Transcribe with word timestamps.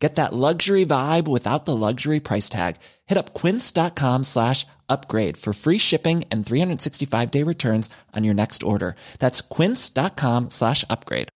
Get 0.00 0.14
that 0.14 0.32
luxury 0.32 0.86
vibe 0.86 1.28
without 1.28 1.66
the 1.66 1.76
luxury 1.76 2.20
price 2.20 2.48
tag. 2.48 2.76
Hit 3.06 3.18
up 3.18 3.34
quince.com 3.34 4.24
slash 4.24 4.66
upgrade 4.88 5.36
for 5.36 5.52
free 5.52 5.76
shipping 5.78 6.24
and 6.32 6.44
365 6.44 7.30
day 7.30 7.42
returns 7.44 7.90
on 8.16 8.24
your 8.24 8.34
next 8.34 8.62
order. 8.62 8.94
That's 9.18 9.42
quince.com 9.42 10.48
slash 10.48 10.84
upgrade. 10.88 11.28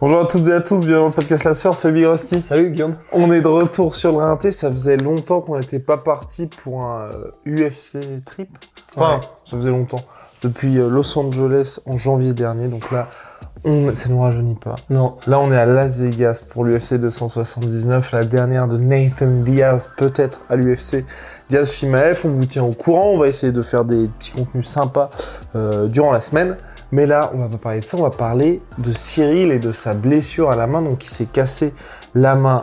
Bonjour 0.00 0.20
à 0.20 0.26
toutes 0.26 0.46
et 0.48 0.52
à 0.52 0.60
tous, 0.60 0.78
bienvenue 0.84 0.94
dans 1.00 1.06
le 1.06 1.12
podcast 1.12 1.44
La 1.44 1.54
Sphère, 1.54 1.76
c'est 1.76 1.92
Big 1.92 2.04
Rusty. 2.04 2.40
Salut 2.42 2.70
Guillaume. 2.72 2.96
On 3.12 3.30
est 3.30 3.40
de 3.40 3.46
retour 3.46 3.94
sur 3.94 4.10
le 4.10 4.18
rinté, 4.18 4.50
ça 4.50 4.70
faisait 4.70 4.96
longtemps 4.96 5.42
qu'on 5.42 5.58
n'était 5.60 5.78
pas 5.78 5.96
parti 5.98 6.46
pour 6.48 6.82
un 6.82 7.10
euh, 7.12 7.30
UFC 7.46 8.24
trip. 8.24 8.48
Enfin, 8.96 9.16
Ouais. 9.16 9.20
ça 9.44 9.56
faisait 9.56 9.70
longtemps. 9.70 10.02
Depuis 10.42 10.78
euh, 10.78 10.88
Los 10.88 11.16
Angeles 11.16 11.78
en 11.86 11.96
janvier 11.96 12.32
dernier, 12.32 12.66
donc 12.66 12.90
là, 12.90 13.10
ça 13.64 14.08
nous 14.08 14.20
rajeunit 14.20 14.56
pas. 14.56 14.74
Non. 14.90 15.16
Là, 15.26 15.38
on 15.38 15.50
est 15.52 15.56
à 15.56 15.66
Las 15.66 15.98
Vegas 15.98 16.42
pour 16.50 16.64
l'UFC 16.64 16.94
279, 16.94 18.10
la 18.10 18.24
dernière 18.24 18.66
de 18.66 18.76
Nathan 18.76 19.42
Diaz, 19.44 19.90
peut-être 19.96 20.40
à 20.50 20.56
l'UFC. 20.56 21.04
Diaz 21.48 21.72
Shimaev, 21.72 22.22
on 22.24 22.30
vous 22.30 22.46
tient 22.46 22.64
au 22.64 22.72
courant, 22.72 23.10
on 23.10 23.18
va 23.18 23.28
essayer 23.28 23.52
de 23.52 23.62
faire 23.62 23.84
des 23.84 24.08
petits 24.08 24.32
contenus 24.32 24.66
sympas 24.66 25.10
euh, 25.54 25.86
durant 25.86 26.10
la 26.10 26.20
semaine. 26.20 26.56
Mais 26.90 27.06
là, 27.06 27.30
on 27.34 27.38
va 27.38 27.48
pas 27.48 27.58
parler 27.58 27.80
de 27.80 27.84
ça, 27.84 27.96
on 27.96 28.02
va 28.02 28.10
parler 28.10 28.60
de 28.78 28.92
Cyril 28.92 29.52
et 29.52 29.60
de 29.60 29.70
sa 29.70 29.94
blessure 29.94 30.50
à 30.50 30.56
la 30.56 30.66
main, 30.66 30.82
donc 30.82 31.04
il 31.04 31.08
s'est 31.08 31.26
cassé 31.26 31.72
la 32.14 32.34
main 32.34 32.62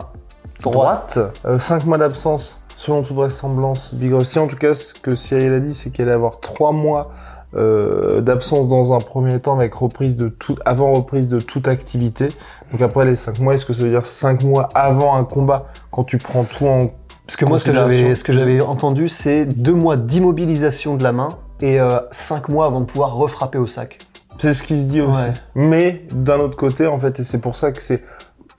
droite. 0.62 1.18
5 1.58 1.86
mois 1.86 1.98
d'absence, 1.98 2.60
selon 2.76 3.02
toute 3.02 3.16
vraisemblance. 3.16 3.94
Big 3.94 4.12
Rusty, 4.12 4.38
en 4.38 4.46
tout 4.46 4.56
cas, 4.56 4.74
ce 4.74 4.92
que 4.92 5.14
Cyril 5.14 5.54
a 5.54 5.60
dit, 5.60 5.74
c'est 5.74 5.90
qu'elle 5.90 6.06
allait 6.06 6.14
avoir 6.14 6.40
3 6.40 6.72
mois 6.72 7.10
euh, 7.56 8.20
d'absence 8.20 8.68
dans 8.68 8.92
un 8.92 9.00
premier 9.00 9.40
temps 9.40 9.56
avec 9.56 9.74
reprise 9.74 10.16
de 10.16 10.28
tout, 10.28 10.54
avant 10.64 10.92
reprise 10.92 11.28
de 11.28 11.40
toute 11.40 11.66
activité. 11.68 12.28
Donc 12.72 12.80
après 12.80 13.04
les 13.04 13.16
5 13.16 13.40
mois, 13.40 13.54
est-ce 13.54 13.66
que 13.66 13.72
ça 13.72 13.82
veut 13.82 13.90
dire 13.90 14.06
5 14.06 14.42
mois 14.42 14.68
avant 14.74 15.16
un 15.16 15.24
combat 15.24 15.66
quand 15.90 16.04
tu 16.04 16.18
prends 16.18 16.44
tout 16.44 16.66
en 16.66 16.90
Parce 17.26 17.36
que 17.36 17.44
moi, 17.44 17.58
ce 17.58 17.64
que 17.64 17.72
j'avais, 17.72 18.14
ce 18.14 18.24
que 18.24 18.32
j'avais 18.32 18.60
entendu, 18.60 19.08
c'est 19.08 19.46
deux 19.46 19.74
mois 19.74 19.96
d'immobilisation 19.96 20.96
de 20.96 21.02
la 21.02 21.12
main 21.12 21.30
et 21.60 21.80
euh, 21.80 21.98
cinq 22.10 22.48
mois 22.48 22.66
avant 22.66 22.80
de 22.80 22.86
pouvoir 22.86 23.14
refrapper 23.14 23.58
au 23.58 23.66
sac. 23.66 23.98
C'est 24.38 24.54
ce 24.54 24.62
qui 24.62 24.78
se 24.80 24.84
dit 24.84 25.02
aussi. 25.02 25.20
Ouais. 25.20 25.32
Mais 25.54 26.02
d'un 26.12 26.38
autre 26.38 26.56
côté, 26.56 26.86
en 26.86 26.98
fait, 26.98 27.20
et 27.20 27.24
c'est 27.24 27.40
pour 27.40 27.56
ça 27.56 27.72
que 27.72 27.82
c'est. 27.82 28.02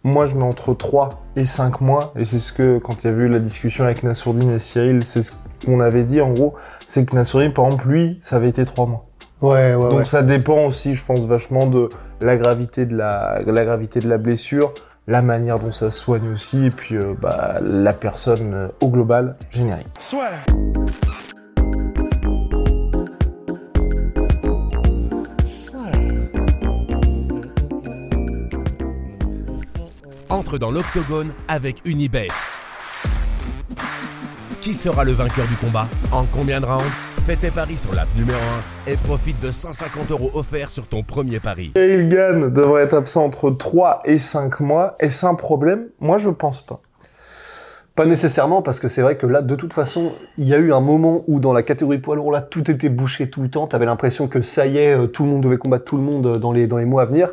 Moi, 0.03 0.25
je 0.25 0.35
mets 0.35 0.43
entre 0.43 0.73
3 0.73 1.21
et 1.35 1.45
5 1.45 1.79
mois, 1.81 2.11
et 2.15 2.25
c'est 2.25 2.39
ce 2.39 2.51
que, 2.51 2.79
quand 2.79 3.03
il 3.03 3.07
y 3.07 3.13
a 3.13 3.15
eu 3.15 3.27
la 3.27 3.39
discussion 3.39 3.83
avec 3.83 4.01
Nassourdine 4.01 4.49
et 4.49 4.59
Cyril, 4.59 5.05
c'est 5.05 5.21
ce 5.21 5.33
qu'on 5.63 5.79
avait 5.79 6.03
dit, 6.03 6.21
en 6.21 6.31
gros, 6.31 6.55
c'est 6.87 7.05
que 7.05 7.15
Nassourdine, 7.15 7.53
par 7.53 7.65
exemple, 7.65 7.87
lui, 7.87 8.17
ça 8.21 8.37
avait 8.37 8.49
été 8.49 8.65
3 8.65 8.87
mois. 8.87 9.05
Ouais, 9.41 9.75
ouais, 9.75 9.89
Donc 9.89 10.07
ça 10.07 10.23
dépend 10.23 10.65
aussi, 10.65 10.93
je 10.93 11.03
pense, 11.05 11.21
vachement 11.25 11.65
de 11.67 11.89
la 12.19 12.37
gravité 12.37 12.85
de 12.85 12.95
la, 12.95 13.41
la 13.45 13.65
gravité 13.65 13.99
de 13.99 14.07
la 14.07 14.17
blessure, 14.17 14.73
la 15.07 15.21
manière 15.21 15.59
dont 15.59 15.71
ça 15.71 15.89
se 15.89 15.99
soigne 15.99 16.29
aussi, 16.33 16.65
et 16.65 16.71
puis 16.71 16.95
euh, 16.95 17.13
bah, 17.19 17.59
la 17.61 17.93
personne 17.93 18.53
euh, 18.53 18.67
au 18.81 18.89
global, 18.89 19.35
générique. 19.49 19.87
Entre 30.41 30.57
dans 30.57 30.71
l'octogone 30.71 31.33
avec 31.47 31.83
Unibet. 31.85 32.29
Qui 34.59 34.73
sera 34.73 35.03
le 35.03 35.11
vainqueur 35.11 35.47
du 35.47 35.55
combat 35.55 35.87
En 36.11 36.25
combien 36.25 36.59
de 36.59 36.65
rounds 36.65 36.83
Fais 37.27 37.35
tes 37.35 37.51
paris 37.51 37.77
sur 37.77 37.93
l'app 37.93 38.07
numéro 38.15 38.39
1 38.87 38.91
et 38.91 38.97
profite 38.97 39.39
de 39.39 39.51
150 39.51 40.09
euros 40.09 40.31
offerts 40.33 40.71
sur 40.71 40.87
ton 40.87 41.03
premier 41.03 41.39
pari. 41.39 41.73
Cyril 41.75 42.09
Gann 42.09 42.51
devrait 42.51 42.81
être 42.85 42.95
absent 42.95 43.23
entre 43.23 43.51
3 43.51 44.01
et 44.05 44.17
5 44.17 44.61
mois, 44.61 44.95
et 44.99 45.11
c'est 45.11 45.27
un 45.27 45.35
problème? 45.35 45.89
Moi, 45.99 46.17
je 46.17 46.31
pense 46.31 46.65
pas. 46.65 46.81
Pas 48.01 48.07
nécessairement, 48.07 48.63
parce 48.63 48.79
que 48.79 48.87
c'est 48.87 49.03
vrai 49.03 49.15
que 49.15 49.27
là, 49.27 49.43
de 49.43 49.53
toute 49.53 49.73
façon, 49.73 50.13
il 50.39 50.47
y 50.47 50.55
a 50.55 50.57
eu 50.57 50.73
un 50.73 50.79
moment 50.79 51.23
où 51.27 51.39
dans 51.39 51.53
la 51.53 51.61
catégorie 51.61 51.99
poids 51.99 52.15
lourd, 52.15 52.31
là, 52.31 52.41
tout 52.41 52.71
était 52.71 52.89
bouché 52.89 53.29
tout 53.29 53.43
le 53.43 53.49
temps. 53.49 53.67
T'avais 53.67 53.85
l'impression 53.85 54.27
que 54.27 54.41
ça 54.41 54.65
y 54.65 54.79
est, 54.79 54.97
euh, 54.97 55.05
tout 55.05 55.23
le 55.23 55.29
monde 55.29 55.41
devait 55.43 55.57
combattre 55.57 55.85
tout 55.85 55.97
le 55.97 56.01
monde 56.03 56.25
euh, 56.25 56.37
dans 56.39 56.51
les, 56.51 56.65
dans 56.65 56.77
les 56.77 56.85
mois 56.85 57.03
à 57.03 57.05
venir. 57.05 57.31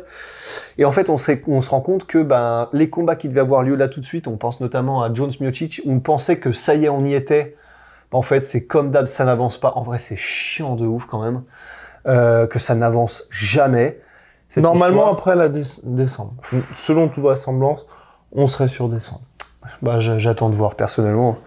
Et 0.77 0.85
en 0.85 0.91
fait, 0.91 1.09
on 1.09 1.17
se, 1.17 1.31
on 1.47 1.61
se 1.61 1.71
rend 1.71 1.81
compte 1.81 2.05
que 2.05 2.21
ben, 2.21 2.69
les 2.71 2.87
combats 2.89 3.15
qui 3.15 3.29
devaient 3.29 3.39
avoir 3.39 3.63
lieu 3.63 3.73
là 3.75 3.87
tout 3.87 3.99
de 3.99 4.05
suite, 4.05 4.27
on 4.27 4.37
pense 4.37 4.61
notamment 4.61 5.01
à 5.01 5.11
Jones 5.11 5.31
Miocic, 5.39 5.81
on 5.87 5.99
pensait 5.99 6.37
que 6.37 6.51
ça 6.51 6.75
y 6.75 6.85
est, 6.85 6.89
on 6.89 7.03
y 7.03 7.15
était. 7.15 7.55
En 8.11 8.21
fait, 8.21 8.41
c'est 8.41 8.65
comme 8.65 8.91
d'hab, 8.91 9.07
ça 9.07 9.25
n'avance 9.25 9.57
pas. 9.57 9.73
En 9.75 9.81
vrai, 9.81 9.97
c'est 9.97 10.15
chiant 10.15 10.75
de 10.75 10.85
ouf 10.85 11.05
quand 11.07 11.23
même. 11.23 11.41
Euh, 12.05 12.45
que 12.45 12.59
ça 12.59 12.75
n'avance 12.75 13.27
jamais. 13.31 13.99
Normalement, 14.57 14.97
histoire- 15.09 15.13
après 15.13 15.35
la 15.35 15.49
déce- 15.49 15.81
décembre. 15.83 16.33
Selon 16.75 17.07
toute 17.07 17.23
vraisemblance, 17.23 17.87
on 18.31 18.47
serait 18.47 18.67
sur 18.67 18.87
décembre. 18.87 19.21
Bah, 19.81 19.99
j'attends 19.99 20.49
de 20.49 20.55
voir 20.55 20.75
personnellement. 20.75 21.37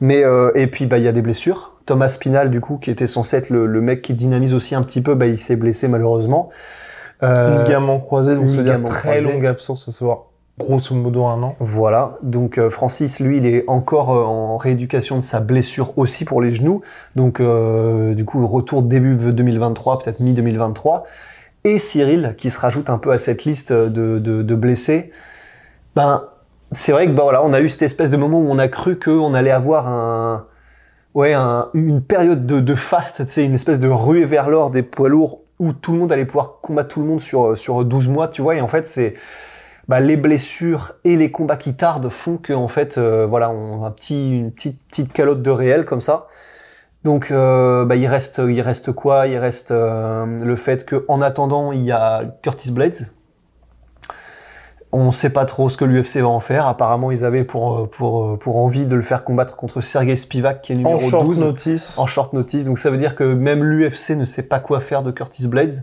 Mais 0.00 0.24
euh, 0.24 0.50
et 0.54 0.66
puis 0.66 0.86
bah 0.86 0.98
il 0.98 1.04
y 1.04 1.08
a 1.08 1.12
des 1.12 1.22
blessures. 1.22 1.72
Thomas 1.86 2.08
Spinal 2.08 2.50
du 2.50 2.60
coup 2.60 2.78
qui 2.78 2.90
était 2.90 3.06
censé 3.06 3.36
être 3.36 3.50
le, 3.50 3.66
le 3.66 3.80
mec 3.80 4.02
qui 4.02 4.14
dynamise 4.14 4.54
aussi 4.54 4.74
un 4.74 4.82
petit 4.82 5.00
peu, 5.00 5.14
bah 5.14 5.26
il 5.26 5.38
s'est 5.38 5.56
blessé 5.56 5.88
malheureusement. 5.88 6.50
Euh, 7.22 7.58
Ligament 7.58 7.98
croisé, 8.00 8.34
donc 8.34 8.50
c'est-à-dire 8.50 8.82
très 8.82 9.20
croisé. 9.20 9.20
longue 9.22 9.46
absence, 9.46 9.88
à 9.88 9.92
savoir 9.92 10.24
grosso 10.58 10.94
modo 10.94 11.24
un 11.24 11.42
an. 11.42 11.56
Voilà. 11.60 12.18
Donc 12.22 12.58
euh, 12.58 12.70
Francis 12.70 13.20
lui 13.20 13.38
il 13.38 13.46
est 13.46 13.64
encore 13.68 14.10
euh, 14.10 14.22
en 14.22 14.56
rééducation 14.56 15.16
de 15.16 15.22
sa 15.22 15.40
blessure 15.40 15.96
aussi 15.98 16.24
pour 16.24 16.42
les 16.42 16.50
genoux. 16.50 16.82
Donc 17.16 17.40
euh, 17.40 18.14
du 18.14 18.24
coup 18.24 18.46
retour 18.46 18.82
début 18.82 19.16
2023, 19.16 20.00
peut-être 20.00 20.20
mi 20.20 20.34
2023. 20.34 21.04
Et 21.64 21.78
Cyril 21.78 22.34
qui 22.36 22.50
se 22.50 22.58
rajoute 22.58 22.90
un 22.90 22.98
peu 22.98 23.12
à 23.12 23.18
cette 23.18 23.44
liste 23.44 23.72
de, 23.72 24.18
de, 24.18 24.42
de 24.42 24.54
blessés. 24.54 25.12
Ben 25.94 26.24
c'est 26.72 26.92
vrai 26.92 27.06
que 27.06 27.12
bah 27.12 27.22
voilà, 27.22 27.42
on 27.44 27.52
a 27.52 27.60
eu 27.60 27.68
cette 27.68 27.82
espèce 27.82 28.10
de 28.10 28.16
moment 28.16 28.40
où 28.40 28.46
on 28.50 28.58
a 28.58 28.68
cru 28.68 28.98
qu'on 28.98 29.34
allait 29.34 29.50
avoir 29.50 29.88
un, 29.88 30.46
ouais, 31.14 31.32
un- 31.34 31.68
une 31.74 32.02
période 32.02 32.46
de, 32.46 32.60
de 32.60 32.74
fast, 32.74 33.26
sais, 33.26 33.44
une 33.44 33.54
espèce 33.54 33.80
de 33.80 33.88
ruée 33.88 34.24
vers 34.24 34.50
l'or 34.50 34.70
des 34.70 34.82
poids 34.82 35.08
lourds 35.08 35.40
où 35.58 35.72
tout 35.72 35.92
le 35.92 35.98
monde 35.98 36.12
allait 36.12 36.24
pouvoir 36.24 36.60
combattre 36.62 36.88
tout 36.94 37.00
le 37.00 37.06
monde 37.06 37.20
sur, 37.20 37.56
sur 37.56 37.84
12 37.84 38.08
mois, 38.08 38.28
tu 38.28 38.42
vois. 38.42 38.56
Et 38.56 38.60
en 38.60 38.68
fait, 38.68 38.86
c'est 38.86 39.14
bah, 39.88 40.00
les 40.00 40.16
blessures 40.16 40.94
et 41.04 41.16
les 41.16 41.30
combats 41.30 41.56
qui 41.56 41.74
tardent 41.74 42.08
font 42.08 42.36
que 42.38 42.52
en 42.52 42.68
fait, 42.68 42.98
euh, 42.98 43.26
voilà, 43.26 43.50
on 43.50 43.84
a 43.84 43.88
un 43.88 43.90
petit, 43.92 44.38
une 44.38 44.52
petite, 44.52 44.80
petite 44.88 45.12
calotte 45.12 45.42
de 45.42 45.50
réel 45.50 45.84
comme 45.84 46.00
ça. 46.00 46.28
Donc, 47.04 47.30
euh, 47.30 47.84
bah, 47.84 47.96
il 47.96 48.06
reste, 48.06 48.40
il 48.48 48.60
reste 48.60 48.92
quoi? 48.92 49.26
Il 49.26 49.36
reste 49.38 49.72
euh, 49.72 50.26
le 50.44 50.56
fait 50.56 50.84
que, 50.86 51.04
en 51.08 51.20
attendant, 51.22 51.72
il 51.72 51.82
y 51.82 51.92
a 51.92 52.22
Curtis 52.42 52.70
Blades. 52.70 53.08
On 54.94 55.10
sait 55.10 55.30
pas 55.30 55.46
trop 55.46 55.70
ce 55.70 55.78
que 55.78 55.86
l'UFC 55.86 56.18
va 56.18 56.28
en 56.28 56.40
faire. 56.40 56.66
Apparemment, 56.66 57.10
ils 57.10 57.24
avaient 57.24 57.44
pour, 57.44 57.78
euh, 57.78 57.86
pour, 57.86 58.24
euh, 58.24 58.36
pour 58.38 58.58
envie 58.58 58.84
de 58.84 58.94
le 58.94 59.00
faire 59.00 59.24
combattre 59.24 59.56
contre 59.56 59.80
Sergei 59.80 60.16
Spivak, 60.16 60.60
qui 60.60 60.72
est 60.72 60.76
numéro 60.76 60.96
En 60.96 60.98
short 60.98 61.24
12 61.24 61.40
notice. 61.40 61.98
en 61.98 62.06
short 62.06 62.32
notice. 62.34 62.64
Donc 62.64 62.76
ça 62.78 62.90
veut 62.90 62.98
dire 62.98 63.16
que 63.16 63.24
même 63.32 63.64
l'UFC 63.64 64.10
ne 64.16 64.26
sait 64.26 64.42
pas 64.42 64.58
quoi 64.60 64.80
faire 64.80 65.02
de 65.02 65.10
Curtis 65.10 65.46
Blades. 65.48 65.82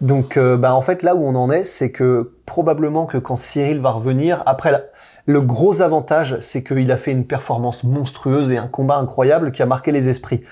Donc 0.00 0.36
euh, 0.36 0.56
bah, 0.56 0.74
en 0.74 0.80
fait 0.80 1.02
là 1.02 1.14
où 1.14 1.24
on 1.26 1.34
en 1.34 1.50
est, 1.50 1.62
c'est 1.64 1.90
que 1.92 2.32
probablement 2.46 3.06
que 3.06 3.18
quand 3.18 3.36
Cyril 3.36 3.80
va 3.80 3.90
revenir, 3.90 4.42
après 4.46 4.70
la- 4.72 4.82
le 5.26 5.40
gros 5.40 5.82
avantage, 5.82 6.36
c'est 6.40 6.62
qu'il 6.64 6.90
a 6.92 6.96
fait 6.96 7.12
une 7.12 7.24
performance 7.26 7.84
monstrueuse 7.84 8.52
et 8.52 8.56
un 8.58 8.66
combat 8.68 8.96
incroyable 8.96 9.52
qui 9.52 9.62
a 9.62 9.66
marqué 9.66 9.92
les 9.92 10.08
esprits. 10.08 10.42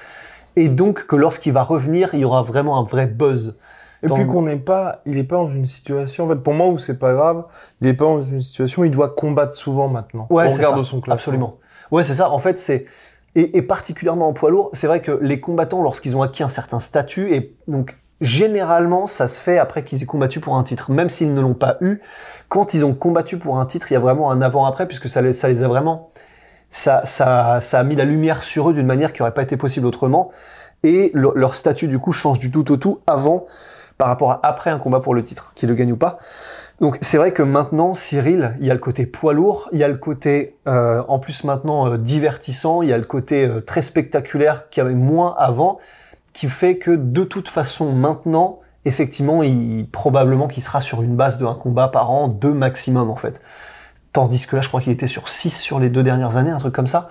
Et 0.57 0.69
donc 0.69 1.07
que 1.07 1.17
lorsqu'il 1.17 1.53
va 1.53 1.63
revenir, 1.63 2.11
il 2.13 2.21
y 2.21 2.25
aura 2.25 2.43
vraiment 2.43 2.79
un 2.79 2.85
vrai 2.85 3.07
buzz. 3.07 3.57
Et 4.03 4.09
puis 4.09 4.27
qu'on 4.27 4.43
n'est 4.43 4.57
pas, 4.57 5.01
il 5.07 5.17
est 5.19 5.25
pas 5.25 5.37
dans 5.37 5.49
une 5.51 5.65
situation, 5.65 6.25
en 6.25 6.29
fait, 6.29 6.37
pour 6.37 6.55
moi, 6.55 6.67
où 6.69 6.79
c'est 6.79 6.99
pas 6.99 7.13
grave, 7.13 7.45
il 7.81 7.87
est 7.87 7.95
pas 7.95 8.05
dans 8.07 8.23
une 8.25 8.41
situation 8.41 8.83
où 8.83 8.85
il 8.85 8.91
doit 8.91 9.11
combattre 9.11 9.55
souvent 9.55 9.89
maintenant. 9.89 10.27
Ouais, 10.31 10.47
Au 10.47 10.49
c'est 10.51 10.57
regard 10.57 10.73
ça. 10.73 10.79
de 10.79 10.83
son 10.83 11.01
classement. 11.01 11.15
Absolument. 11.15 11.57
Ouais, 11.93 12.03
c'est 12.03 12.15
ça. 12.17 12.31
En 12.31 12.39
fait, 12.39 12.59
c'est 12.59 12.87
et, 13.35 13.57
et 13.57 13.63
particulièrement 13.63 14.29
en 14.29 14.33
poids 14.33 14.51
lourd, 14.51 14.71
c'est 14.73 14.87
vrai 14.89 15.01
que 15.01 15.13
les 15.23 15.41
combattants, 15.41 15.83
lorsqu'ils 15.83 16.17
ont 16.17 16.23
acquis 16.23 16.43
un 16.43 16.49
certain 16.49 16.81
statut, 16.81 17.35
et 17.35 17.55
donc 17.69 17.97
généralement, 18.21 19.07
ça 19.07 19.27
se 19.27 19.41
fait 19.41 19.59
après 19.59 19.85
qu'ils 19.85 20.03
aient 20.03 20.07
combattu 20.07 20.41
pour 20.41 20.57
un 20.57 20.63
titre, 20.65 20.91
même 20.91 21.09
s'ils 21.09 21.33
ne 21.35 21.41
l'ont 21.41 21.55
pas 21.55 21.77
eu. 21.81 22.01
Quand 22.49 22.75
ils 22.75 22.85
ont 22.85 22.95
combattu 22.95 23.39
pour 23.39 23.59
un 23.59 23.67
titre, 23.67 23.91
il 23.91 23.95
y 23.95 23.97
a 23.97 24.01
vraiment 24.01 24.31
un 24.31 24.43
avant-après, 24.43 24.87
puisque 24.87 25.09
ça 25.09 25.23
les, 25.23 25.33
ça 25.33 25.49
les 25.49 25.63
a 25.63 25.69
vraiment, 25.69 26.11
ça, 26.71 27.03
ça, 27.05 27.61
ça 27.61 27.79
a 27.81 27.83
mis 27.85 27.97
la 27.97 28.05
lumière 28.05 28.43
sur 28.43 28.71
eux 28.71 28.75
d'une 28.75 28.87
manière 28.87 29.13
qui 29.13 29.23
aurait 29.23 29.35
pas 29.35 29.43
été 29.43 29.57
possible 29.57 29.87
autrement. 29.87 30.31
Et 30.85 31.11
le- 31.15 31.33
leur 31.37 31.55
statut 31.55 31.87
du 31.89 31.99
coup 31.99 32.13
change 32.13 32.39
du 32.39 32.51
tout 32.51 32.71
au 32.73 32.77
tout 32.77 33.01
avant 33.07 33.47
par 34.03 34.09
rapport 34.09 34.33
à 34.33 34.41
après 34.43 34.71
un 34.71 34.81
combat 34.81 34.99
pour 34.99 35.15
le 35.15 35.23
titre, 35.23 35.53
qu'il 35.55 35.69
le 35.69 35.77
gagne 35.77 35.93
ou 35.93 35.97
pas. 35.97 36.19
Donc 36.81 36.99
c'est 37.03 37.19
vrai 37.19 37.31
que 37.31 37.45
maintenant, 37.45 37.95
Cyril, 37.95 38.57
il 38.59 38.67
y 38.67 38.71
a 38.73 38.75
le 38.75 38.81
côté 38.81 39.07
poids 39.07 39.33
lourd, 39.33 39.69
il 39.71 39.79
y 39.79 39.85
a 39.85 39.89
le 39.89 39.97
côté, 39.97 40.57
euh, 40.67 41.05
en 41.07 41.21
plus 41.21 41.45
maintenant, 41.45 41.87
euh, 41.87 41.99
divertissant, 41.99 42.83
il 42.83 42.89
y 42.89 42.93
a 42.93 42.99
le 42.99 43.05
côté 43.05 43.45
euh, 43.45 43.61
très 43.61 43.81
spectaculaire 43.81 44.69
qu'il 44.71 44.83
y 44.83 44.85
avait 44.85 44.97
moins 44.97 45.37
avant. 45.39 45.79
qui 46.33 46.49
fait 46.49 46.79
que 46.79 46.91
de 46.91 47.23
toute 47.23 47.49
façon 47.49 47.93
maintenant, 47.93 48.59
effectivement, 48.85 49.45
il, 49.45 49.87
probablement 49.87 50.49
qu'il 50.49 50.65
sera 50.65 50.81
sur 50.81 51.03
une 51.03 51.15
base 51.15 51.39
de 51.39 51.47
un 51.47 51.55
combat 51.55 51.87
par 51.87 52.11
an, 52.11 52.27
deux 52.27 52.55
maximum 52.55 53.09
en 53.09 53.17
fait. 53.17 53.41
Tandis 54.13 54.49
que 54.49 54.57
là, 54.57 54.63
je 54.63 54.67
crois 54.69 54.81
qu'il 54.81 54.93
était 54.93 55.07
sur 55.07 55.29
6 55.29 55.51
sur 55.51 55.79
les 55.79 55.91
deux 55.91 56.03
dernières 56.03 56.37
années, 56.37 56.51
un 56.51 56.59
truc 56.59 56.75
comme 56.75 56.89
ça. 56.89 57.11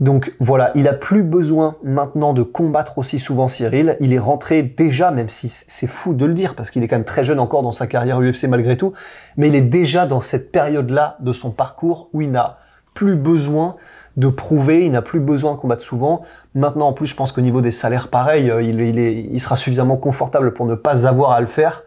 Donc 0.00 0.34
voilà, 0.40 0.72
il 0.74 0.88
a 0.88 0.92
plus 0.92 1.22
besoin 1.22 1.76
maintenant 1.82 2.32
de 2.32 2.42
combattre 2.42 2.98
aussi 2.98 3.18
souvent 3.18 3.48
Cyril. 3.48 3.96
Il 4.00 4.12
est 4.12 4.18
rentré 4.18 4.62
déjà, 4.62 5.10
même 5.10 5.28
si 5.28 5.48
c'est 5.48 5.86
fou 5.86 6.14
de 6.14 6.24
le 6.24 6.34
dire, 6.34 6.54
parce 6.54 6.70
qu'il 6.70 6.82
est 6.82 6.88
quand 6.88 6.96
même 6.96 7.04
très 7.04 7.24
jeune 7.24 7.40
encore 7.40 7.62
dans 7.62 7.72
sa 7.72 7.86
carrière 7.86 8.20
UFC 8.20 8.44
malgré 8.44 8.76
tout, 8.76 8.92
mais 9.36 9.48
il 9.48 9.54
est 9.54 9.60
déjà 9.60 10.06
dans 10.06 10.20
cette 10.20 10.52
période-là 10.52 11.16
de 11.20 11.32
son 11.32 11.50
parcours 11.50 12.08
où 12.12 12.20
il 12.20 12.30
n'a 12.30 12.58
plus 12.94 13.16
besoin 13.16 13.76
de 14.16 14.28
prouver, 14.28 14.84
il 14.84 14.92
n'a 14.92 15.02
plus 15.02 15.20
besoin 15.20 15.52
de 15.52 15.58
combattre 15.58 15.82
souvent. 15.82 16.20
Maintenant, 16.54 16.88
en 16.88 16.92
plus, 16.92 17.06
je 17.06 17.16
pense 17.16 17.32
qu'au 17.32 17.40
niveau 17.40 17.62
des 17.62 17.70
salaires, 17.70 18.08
pareil, 18.08 18.50
euh, 18.50 18.60
il, 18.60 18.78
il, 18.98 19.40
sera 19.40 19.56
suffisamment 19.56 19.96
confortable 19.96 20.52
pour 20.52 20.66
ne 20.66 20.74
pas 20.74 21.06
avoir 21.06 21.30
à 21.30 21.40
le 21.40 21.46
faire. 21.46 21.82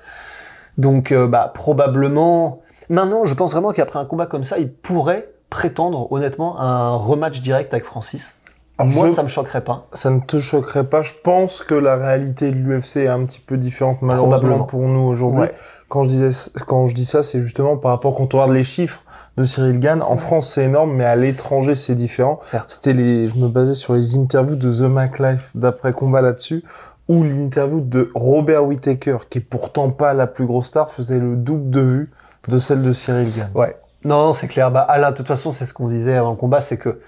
Donc, 0.79 1.11
euh, 1.11 1.27
bah, 1.27 1.51
probablement, 1.53 2.63
Maintenant, 2.89 3.25
je 3.25 3.33
pense 3.33 3.51
vraiment 3.51 3.71
qu'après 3.71 3.99
un 3.99 4.05
combat 4.05 4.25
comme 4.25 4.43
ça, 4.43 4.57
il 4.59 4.71
pourrait 4.71 5.29
prétendre 5.55 6.11
honnêtement 6.11 6.59
à 6.59 6.65
un 6.65 6.95
rematch 6.97 7.39
direct 7.39 7.73
avec 7.73 7.85
Francis? 7.85 8.35
Moi, 8.77 9.07
ça 9.07 9.23
me 9.23 9.29
choquerait 9.29 9.63
pas. 9.63 9.87
Ça 9.93 10.09
ne 10.09 10.19
te 10.19 10.41
choquerait 10.41 10.83
pas. 10.83 11.01
Je 11.01 11.13
pense 11.23 11.61
que 11.61 11.75
la 11.75 11.95
réalité 11.95 12.51
de 12.51 12.57
l'UFC 12.57 12.97
est 12.97 13.07
un 13.07 13.23
petit 13.23 13.39
peu 13.39 13.55
différente 13.55 14.01
malheureusement 14.01 14.65
pour 14.65 14.81
nous 14.81 14.99
aujourd'hui. 14.99 15.47
Quand 15.87 16.03
je 16.03 16.09
disais, 16.09 16.51
quand 16.67 16.87
je 16.87 16.95
dis 16.95 17.05
ça, 17.05 17.23
c'est 17.23 17.39
justement 17.39 17.77
par 17.77 17.91
rapport 17.91 18.15
quand 18.15 18.33
on 18.33 18.37
regarde 18.37 18.51
les 18.51 18.65
chiffres 18.65 19.03
de 19.37 19.45
Cyril 19.45 19.79
Gann. 19.79 20.01
En 20.01 20.17
France, 20.17 20.49
c'est 20.49 20.65
énorme, 20.65 20.93
mais 20.93 21.05
à 21.05 21.15
l'étranger, 21.15 21.75
c'est 21.75 21.95
différent. 21.95 22.39
C'était 22.67 22.91
les, 22.91 23.29
je 23.29 23.37
me 23.37 23.47
basais 23.47 23.75
sur 23.75 23.93
les 23.93 24.17
interviews 24.17 24.57
de 24.57 24.69
The 24.69 24.89
Mac 24.89 25.19
Life 25.19 25.51
d'après 25.55 25.93
combat 25.93 26.19
là-dessus, 26.19 26.65
où 27.07 27.23
l'interview 27.23 27.79
de 27.79 28.11
Robert 28.13 28.65
Whittaker, 28.65 29.19
qui 29.29 29.37
est 29.37 29.41
pourtant 29.41 29.89
pas 29.89 30.13
la 30.13 30.27
plus 30.27 30.45
grosse 30.45 30.67
star, 30.67 30.91
faisait 30.91 31.19
le 31.19 31.37
double 31.37 31.69
de 31.69 31.79
vues 31.79 32.11
de 32.49 32.57
celle 32.57 32.81
de 32.81 32.91
Cyril 32.91 33.29
Gann. 33.37 33.49
Ouais. 33.55 33.77
Non, 34.05 34.33
c'est 34.33 34.47
clair. 34.47 34.69
Bah, 34.69 34.81
Alain, 34.81 35.11
de 35.11 35.17
toute 35.17 35.27
façon, 35.27 35.51
c'est 35.51 35.65
ce 35.65 35.73
qu'on 35.73 35.87
disait 35.87 36.15
avant 36.15 36.29
le 36.29 36.37
combat, 36.37 36.59
c'est 36.59 36.77
que 36.77 37.01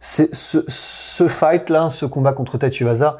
c'est 0.00 0.34
ce, 0.34 0.58
ce 0.66 1.28
fight-là, 1.28 1.88
ce 1.88 2.04
combat 2.04 2.32
contre 2.32 2.58
Vaza, 2.80 3.18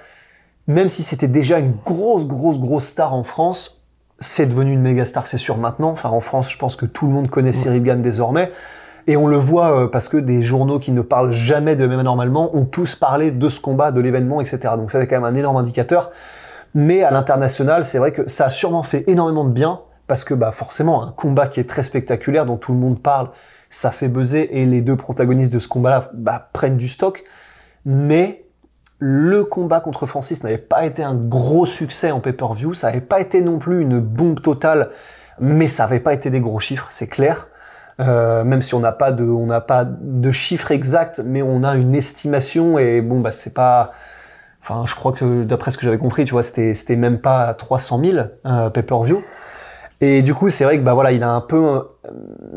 même 0.67 0.89
si 0.89 1.05
c'était 1.05 1.29
déjà 1.29 1.61
une 1.61 1.75
grosse, 1.85 2.27
grosse, 2.27 2.59
grosse 2.59 2.87
star 2.87 3.15
en 3.15 3.23
France, 3.23 3.85
c'est 4.19 4.47
devenu 4.47 4.73
une 4.73 4.81
méga 4.81 5.05
star, 5.05 5.29
c'est 5.29 5.39
sûr 5.39 5.57
maintenant. 5.57 5.91
Enfin, 5.91 6.09
en 6.09 6.19
France, 6.19 6.51
je 6.51 6.59
pense 6.59 6.75
que 6.75 6.85
tout 6.85 7.07
le 7.07 7.13
monde 7.13 7.31
connaît 7.31 7.53
Cyril 7.53 7.85
Gann 7.85 8.03
désormais. 8.03 8.51
Et 9.07 9.17
on 9.17 9.29
le 9.29 9.37
voit 9.37 9.77
euh, 9.77 9.87
parce 9.87 10.09
que 10.09 10.17
des 10.17 10.43
journaux 10.43 10.81
qui 10.81 10.91
ne 10.91 11.01
parlent 11.01 11.33
jamais 11.33 11.77
de 11.77 11.87
MMA 11.87 12.03
normalement 12.03 12.57
ont 12.57 12.65
tous 12.65 12.97
parlé 12.97 13.31
de 13.31 13.49
ce 13.49 13.61
combat, 13.61 13.93
de 13.93 14.01
l'événement, 14.01 14.41
etc. 14.41 14.75
Donc 14.77 14.91
ça, 14.91 15.01
c'est 15.01 15.07
quand 15.07 15.21
même 15.21 15.33
un 15.33 15.37
énorme 15.37 15.57
indicateur. 15.57 16.11
Mais 16.75 17.05
à 17.05 17.13
l'international, 17.13 17.85
c'est 17.85 17.99
vrai 17.99 18.11
que 18.11 18.29
ça 18.29 18.47
a 18.47 18.51
sûrement 18.51 18.83
fait 18.83 19.05
énormément 19.07 19.45
de 19.45 19.51
bien 19.51 19.81
parce 20.07 20.25
que 20.25 20.35
bah 20.35 20.53
forcément 20.53 21.03
un 21.03 21.13
combat 21.13 21.47
qui 21.47 21.61
est 21.61 21.69
très 21.69 21.83
spectaculaire 21.83 22.47
dont 22.47 22.57
tout 22.57 22.73
le 22.73 22.79
monde 22.79 23.01
parle, 23.01 23.31
ça 23.69 23.91
fait 23.91 24.09
buzzer 24.09 24.49
et 24.53 24.67
les 24.67 24.83
deux 24.83 24.97
protagonistes 24.97 25.53
de 25.53 25.59
ce 25.59 25.69
combat-là 25.69 26.11
bah, 26.13 26.51
prennent 26.53 26.77
du 26.77 26.89
stock. 26.89 27.25
Mais 27.85 28.45
le 28.99 29.45
combat 29.45 29.81
contre 29.81 30.07
Francis 30.07 30.45
n'avait 30.45 30.59
pas 30.59 30.85
été 30.85 31.03
un 31.03 31.15
gros 31.15 31.67
succès 31.67 32.11
en 32.13 32.21
pay-per-view, 32.21 32.75
ça 32.75 32.89
n'avait 32.89 33.01
pas 33.01 33.21
été 33.21 33.41
non 33.41 33.59
plus 33.59 33.81
une 33.81 33.99
bombe 33.99 34.41
totale, 34.41 34.91
mais 35.41 35.67
ça 35.67 35.85
n'avait 35.85 35.99
pas 35.99 36.15
été 36.15 36.31
des 36.31 36.41
gros 36.41 36.61
chiffres, 36.61 36.87
c'est 36.91 37.09
clair. 37.09 37.49
Euh, 38.01 38.45
même 38.45 38.63
si 38.63 38.75
on 38.75 38.81
n'a 38.81 38.93
pas 38.93 39.11
de, 39.11 39.25
on 39.25 39.47
n'a 39.47 39.61
pas 39.61 39.85
de 39.85 40.31
chiffres 40.31 40.71
exacts, 40.71 41.21
mais 41.25 41.43
on 41.43 41.65
a 41.65 41.75
une 41.75 41.95
estimation 41.95 42.79
et 42.79 43.01
bon 43.01 43.21
bah 43.21 43.33
c'est 43.33 43.55
pas, 43.55 43.91
enfin 44.63 44.85
je 44.87 44.95
crois 44.95 45.13
que 45.13 45.43
d'après 45.43 45.71
ce 45.73 45.79
que 45.79 45.85
j'avais 45.85 45.99
compris, 45.99 46.25
tu 46.25 46.33
vois, 46.33 46.43
c'était 46.43 46.75
c'était 46.75 46.97
même 46.97 47.19
pas 47.19 47.53
300 47.55 48.01
000 48.05 48.19
euh, 48.47 48.71
pay-per-view. 48.71 49.23
Et 50.03 50.23
du 50.23 50.35
coup, 50.35 50.51
c'est 50.51 50.65
vrai 50.65 50.79
que 50.79 50.83
bah 50.83 50.95
voilà, 50.95 51.13
il 51.13 51.23
a 51.23 51.31
un 51.31 51.41
peu. 51.41 51.65
Euh, 51.65 51.81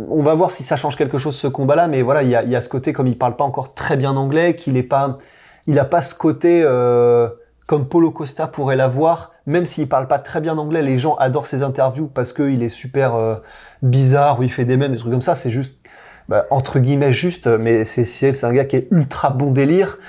on 0.09 0.23
va 0.23 0.33
voir 0.33 0.49
si 0.49 0.63
ça 0.63 0.77
change 0.77 0.95
quelque 0.95 1.19
chose 1.19 1.35
ce 1.35 1.45
combat-là, 1.45 1.87
mais 1.87 2.01
voilà, 2.01 2.23
il 2.23 2.29
y 2.29 2.35
a, 2.35 2.61
ce 2.61 2.67
côté 2.67 2.91
comme 2.91 3.05
il 3.05 3.17
parle 3.19 3.35
pas 3.35 3.43
encore 3.43 3.75
très 3.75 3.97
bien 3.97 4.17
anglais, 4.17 4.55
qu'il 4.55 4.77
est 4.77 4.83
pas, 4.83 5.19
il 5.67 5.77
a 5.77 5.85
pas 5.85 6.01
ce 6.01 6.15
côté 6.15 6.63
euh, 6.63 7.29
comme 7.67 7.87
Polo 7.87 8.09
Costa 8.09 8.47
pourrait 8.47 8.75
l'avoir, 8.75 9.31
même 9.45 9.67
s'il 9.67 9.87
parle 9.87 10.07
pas 10.07 10.17
très 10.17 10.41
bien 10.41 10.57
anglais, 10.57 10.81
les 10.81 10.97
gens 10.97 11.15
adorent 11.17 11.45
ses 11.45 11.61
interviews 11.61 12.07
parce 12.07 12.33
qu'il 12.33 12.63
est 12.63 12.69
super 12.69 13.13
euh, 13.13 13.35
bizarre, 13.83 14.39
où 14.39 14.43
il 14.43 14.51
fait 14.51 14.65
des 14.65 14.75
mêmes, 14.75 14.91
des 14.91 14.97
trucs 14.97 15.11
comme 15.11 15.21
ça. 15.21 15.35
C'est 15.35 15.51
juste 15.51 15.79
bah, 16.27 16.47
entre 16.49 16.79
guillemets 16.79 17.13
juste, 17.13 17.45
mais 17.45 17.83
c'est 17.83 18.05
c'est 18.05 18.43
un 18.43 18.53
gars 18.53 18.65
qui 18.65 18.77
est 18.77 18.87
ultra 18.89 19.29
bon 19.29 19.51
délire. 19.51 19.99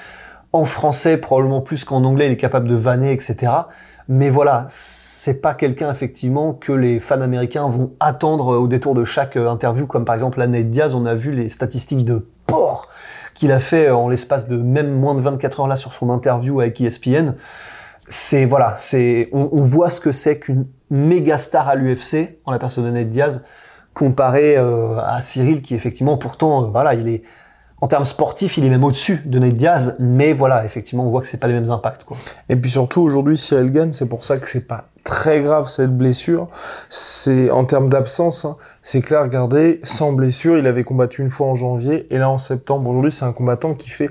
En 0.54 0.64
français, 0.64 1.18
probablement 1.18 1.60
plus 1.60 1.84
qu'en 1.84 2.02
anglais, 2.04 2.28
il 2.28 2.32
est 2.32 2.38
capable 2.38 2.66
de 2.66 2.76
vanner, 2.76 3.12
etc. 3.12 3.52
Mais 4.08 4.30
voilà, 4.30 4.64
c'est 4.68 5.40
pas 5.40 5.54
quelqu'un 5.54 5.90
effectivement 5.90 6.52
que 6.52 6.72
les 6.72 7.00
fans 7.00 7.20
américains 7.20 7.66
vont 7.66 7.92
attendre 7.98 8.56
au 8.56 8.68
détour 8.68 8.94
de 8.94 9.02
chaque 9.02 9.36
euh, 9.36 9.50
interview, 9.50 9.86
comme 9.86 10.04
par 10.04 10.14
exemple 10.14 10.38
la 10.38 10.46
Diaz, 10.46 10.94
on 10.94 11.06
a 11.06 11.14
vu 11.14 11.32
les 11.32 11.48
statistiques 11.48 12.04
de 12.04 12.26
porc 12.46 12.88
qu'il 13.34 13.52
a 13.52 13.58
fait 13.58 13.90
en 13.90 14.08
l'espace 14.08 14.48
de 14.48 14.56
même 14.56 14.92
moins 14.92 15.14
de 15.14 15.20
24 15.20 15.60
heures 15.60 15.68
là 15.68 15.76
sur 15.76 15.92
son 15.92 16.10
interview 16.10 16.60
avec 16.60 16.80
ESPN. 16.80 17.34
C'est 18.08 18.44
voilà, 18.44 18.74
c'est 18.78 19.28
on, 19.32 19.60
voit 19.62 19.90
ce 19.90 20.00
que 20.00 20.12
c'est 20.12 20.38
qu'une 20.38 20.66
méga 20.90 21.36
star 21.38 21.68
à 21.68 21.74
l'UFC 21.74 22.38
en 22.44 22.52
la 22.52 22.58
personne 22.58 22.84
de 22.84 22.90
Nate 22.90 23.10
Diaz 23.10 23.44
comparé 23.94 24.56
euh, 24.56 24.98
à 25.00 25.20
Cyril 25.20 25.60
qui 25.60 25.74
effectivement 25.74 26.16
pourtant 26.16 26.64
euh, 26.64 26.66
voilà 26.68 26.94
il 26.94 27.08
est 27.08 27.22
en 27.80 27.88
termes 27.88 28.04
sportifs, 28.04 28.56
il 28.56 28.64
est 28.64 28.70
même 28.70 28.84
au-dessus 28.84 29.22
de 29.26 29.38
Nate 29.38 29.54
Diaz, 29.54 29.96
mais 29.98 30.32
voilà, 30.32 30.64
effectivement, 30.64 31.06
on 31.06 31.10
voit 31.10 31.20
que 31.20 31.26
c'est 31.26 31.36
pas 31.36 31.46
les 31.46 31.52
mêmes 31.52 31.70
impacts. 31.70 32.06
Et 32.48 32.56
puis 32.56 32.70
surtout, 32.70 33.02
aujourd'hui, 33.02 33.36
Cyril 33.36 33.70
gagne, 33.70 33.92
c'est 33.92 34.06
pour 34.06 34.24
ça 34.24 34.38
que 34.38 34.48
c'est 34.48 34.66
pas 34.66 34.88
très 35.04 35.40
grave 35.42 35.68
cette 35.68 35.96
blessure. 35.96 36.48
C'est 36.88 37.50
en 37.50 37.64
termes 37.64 37.88
d'absence, 37.88 38.46
hein, 38.46 38.56
c'est 38.82 39.02
clair. 39.02 39.22
Regardez, 39.22 39.80
sans 39.82 40.12
blessure, 40.12 40.56
il 40.56 40.66
avait 40.66 40.84
combattu 40.84 41.20
une 41.20 41.30
fois 41.30 41.48
en 41.48 41.54
janvier 41.54 42.06
et 42.10 42.18
là 42.18 42.30
en 42.30 42.38
septembre. 42.38 42.88
Aujourd'hui, 42.88 43.12
c'est 43.12 43.24
un 43.24 43.32
combattant 43.32 43.74
qui 43.74 43.90
fait 43.90 44.10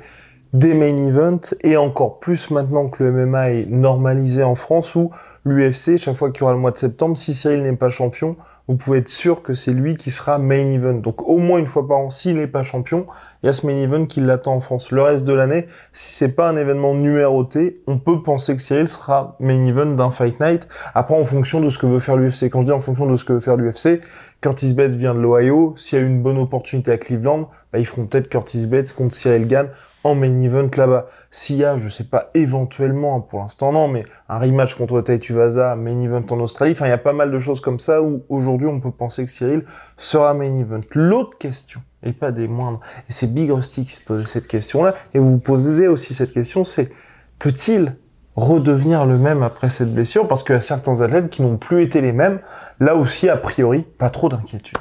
des 0.60 0.74
main 0.74 0.96
events 0.96 1.54
et 1.63 1.75
encore 1.75 2.19
plus 2.19 2.50
maintenant 2.50 2.88
que 2.88 3.04
le 3.04 3.12
MMA 3.12 3.50
est 3.52 3.66
normalisé 3.69 4.42
en 4.42 4.56
France 4.56 4.96
où 4.96 5.12
l'UFC, 5.44 5.98
chaque 5.98 6.16
fois 6.16 6.31
qu'il 6.31 6.42
y 6.42 6.44
aura 6.44 6.54
le 6.54 6.60
mois 6.60 6.72
de 6.72 6.78
septembre, 6.78 7.18
si 7.18 7.34
Cyril 7.34 7.62
n'est 7.62 7.75
pas 7.75 7.90
champion, 7.90 8.38
vous 8.69 8.78
pouvez 8.78 9.00
être 9.00 9.10
sûr 9.10 9.44
que 9.44 9.54
c'est 9.54 9.74
lui 9.74 9.96
qui 9.96 10.12
sera 10.12 10.40
main 10.40 10.72
event. 10.72 10.94
Donc 10.94 11.28
au 11.28 11.40
moins 11.40 11.60
une 11.60 11.68
fois 11.68 11.86
par 11.86 11.98
an, 11.98 12.10
s'il 12.10 12.38
n'est 12.38 12.48
pas 12.48 12.63
champion, 12.63 13.06
il 13.44 13.48
y 13.48 13.50
a 13.50 13.54
ce 13.54 13.68
main 13.68 13.75
event 13.75 14.06
qui 14.06 14.22
l'attend 14.22 14.56
en 14.56 14.62
France. 14.62 14.92
Le 14.92 15.02
reste 15.02 15.25
de 15.25 15.34
l'année, 15.34 15.68
si 15.92 16.13
c'est 16.13 16.36
pas 16.36 16.48
un 16.48 16.56
événement 16.56 16.94
numéroté, 16.94 17.81
on 17.86 18.00
peut 18.00 18.24
penser 18.24 18.56
que 18.56 18.62
Cyril 18.62 18.88
sera 18.88 19.36
main 19.42 19.66
event 19.66 19.88
d'un 19.88 20.10
fight 20.10 20.40
night. 20.40 20.69
Après, 20.94 21.16
en 21.16 21.25
fonction 21.25 21.60
de 21.60 21.69
ce 21.69 21.78
que 21.78 21.86
veut 21.86 22.00
faire 22.00 22.16
l'UFC. 22.16 22.50
Quand 22.50 22.62
je 22.62 22.68
dis 22.68 22.71
en 22.71 22.80
fonction 22.80 23.07
de 23.07 23.18
ce 23.18 23.26
que 23.26 23.33
veut 23.33 23.42
faire 23.42 23.57
l'UFC, 23.57 24.00
Curtis 24.40 24.74
Bates 24.74 24.95
vient 24.95 25.14
de 25.14 25.19
l'Ohio. 25.19 25.74
S'il 25.76 26.00
y 26.00 26.02
a 26.02 26.06
une 26.06 26.21
bonne 26.21 26.38
opportunité 26.38 26.94
à 26.94 26.97
Cleveland, 26.97 27.50
bah, 27.74 27.80
ils 27.80 27.85
feront 27.85 28.06
peut-être 28.06 28.30
Curtis 28.30 28.68
Bates 28.68 28.94
contre 28.94 29.14
Cyril 29.14 29.47
Gann 29.47 29.68
en 30.06 30.14
main 30.14 30.40
event 30.40 30.69
là-bas. 30.78 31.07
S'il 31.31 31.57
y 31.57 31.66
a, 31.66 31.80
je 31.80 31.90
sais 31.90 32.04
pas, 32.04 32.30
éventuellement, 32.35 33.19
pour 33.21 33.40
l'instant 33.40 33.71
non, 33.71 33.88
mais 33.88 34.06
un 34.30 34.38
rematch 34.38 34.76
contre 34.76 35.04
Vaza, 35.31 35.76
main 35.76 36.00
event 36.00 36.24
en 36.30 36.40
Australie, 36.42 36.74
enfin 36.74 36.85
il 36.85 36.90
y 36.90 36.94
a 36.94 37.00
pas 37.00 37.12
mal 37.12 37.31
de 37.31 37.40
choses 37.40 37.59
comme 37.59 37.80
ça 37.80 38.04
où 38.04 38.21
aujourd'hui 38.30 38.68
on 38.68 38.80
peut 38.80 38.92
penser 38.92 39.26
que 39.26 39.31
Cyril 39.31 39.66
sera 39.97 40.35
main 40.35 40.54
event. 40.59 40.81
L'autre 40.94 41.40
question, 41.40 41.81
et 42.04 42.14
pas 42.14 42.31
des 42.31 42.47
moindres, 42.47 42.81
et 43.09 43.12
c'est 43.12 43.33
Big 43.33 43.50
Rusty 43.50 43.83
qui 43.83 43.94
se 43.94 44.02
posait 44.02 44.26
cette 44.26 44.47
question-là, 44.47 44.94
et 45.16 45.19
vous 45.19 45.40
posez 45.40 45.88
aussi 45.88 46.14
cette 46.14 46.33
question, 46.33 46.64
c'est 46.64 46.92
peut-il 47.40 47.95
redevenir 48.35 49.07
le 49.07 49.18
même 49.18 49.42
après 49.42 49.71
cette 49.71 49.92
blessure? 49.92 50.28
Parce 50.28 50.44
qu'il 50.44 50.54
y 50.54 50.57
a 50.57 50.62
certains 50.62 51.02
athlètes 51.02 51.31
qui 51.31 51.42
n'ont 51.42 51.57
plus 51.57 51.81
été 51.81 52.02
les 52.02 52.14
mêmes, 52.14 52.42
là 52.80 52.95
aussi 52.95 53.28
a 53.28 53.38
priori, 53.38 53.88
pas 53.97 54.12
trop 54.12 54.30
d'inquiétude. 54.30 54.78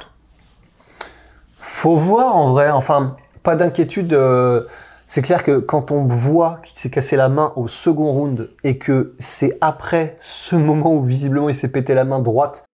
Faut 1.57 1.97
voir 1.97 2.35
en 2.35 2.51
vrai, 2.51 2.69
enfin, 2.69 3.17
pas 3.41 3.55
d'inquiétude. 3.55 4.13
Euh, 4.13 4.67
c'est 5.07 5.21
clair 5.21 5.43
que 5.43 5.59
quand 5.59 5.91
on 5.91 6.05
voit 6.05 6.61
qu'il 6.63 6.77
s'est 6.79 6.89
cassé 6.89 7.15
la 7.15 7.29
main 7.29 7.53
au 7.55 7.67
second 7.67 8.11
round 8.11 8.49
et 8.63 8.77
que 8.77 9.15
c'est 9.19 9.57
après 9.61 10.15
ce 10.19 10.55
moment 10.55 10.95
où 10.95 11.03
visiblement 11.03 11.49
il 11.49 11.55
s'est 11.55 11.71
pété 11.71 11.93
la 11.93 12.05
main 12.05 12.19
droite. 12.19 12.65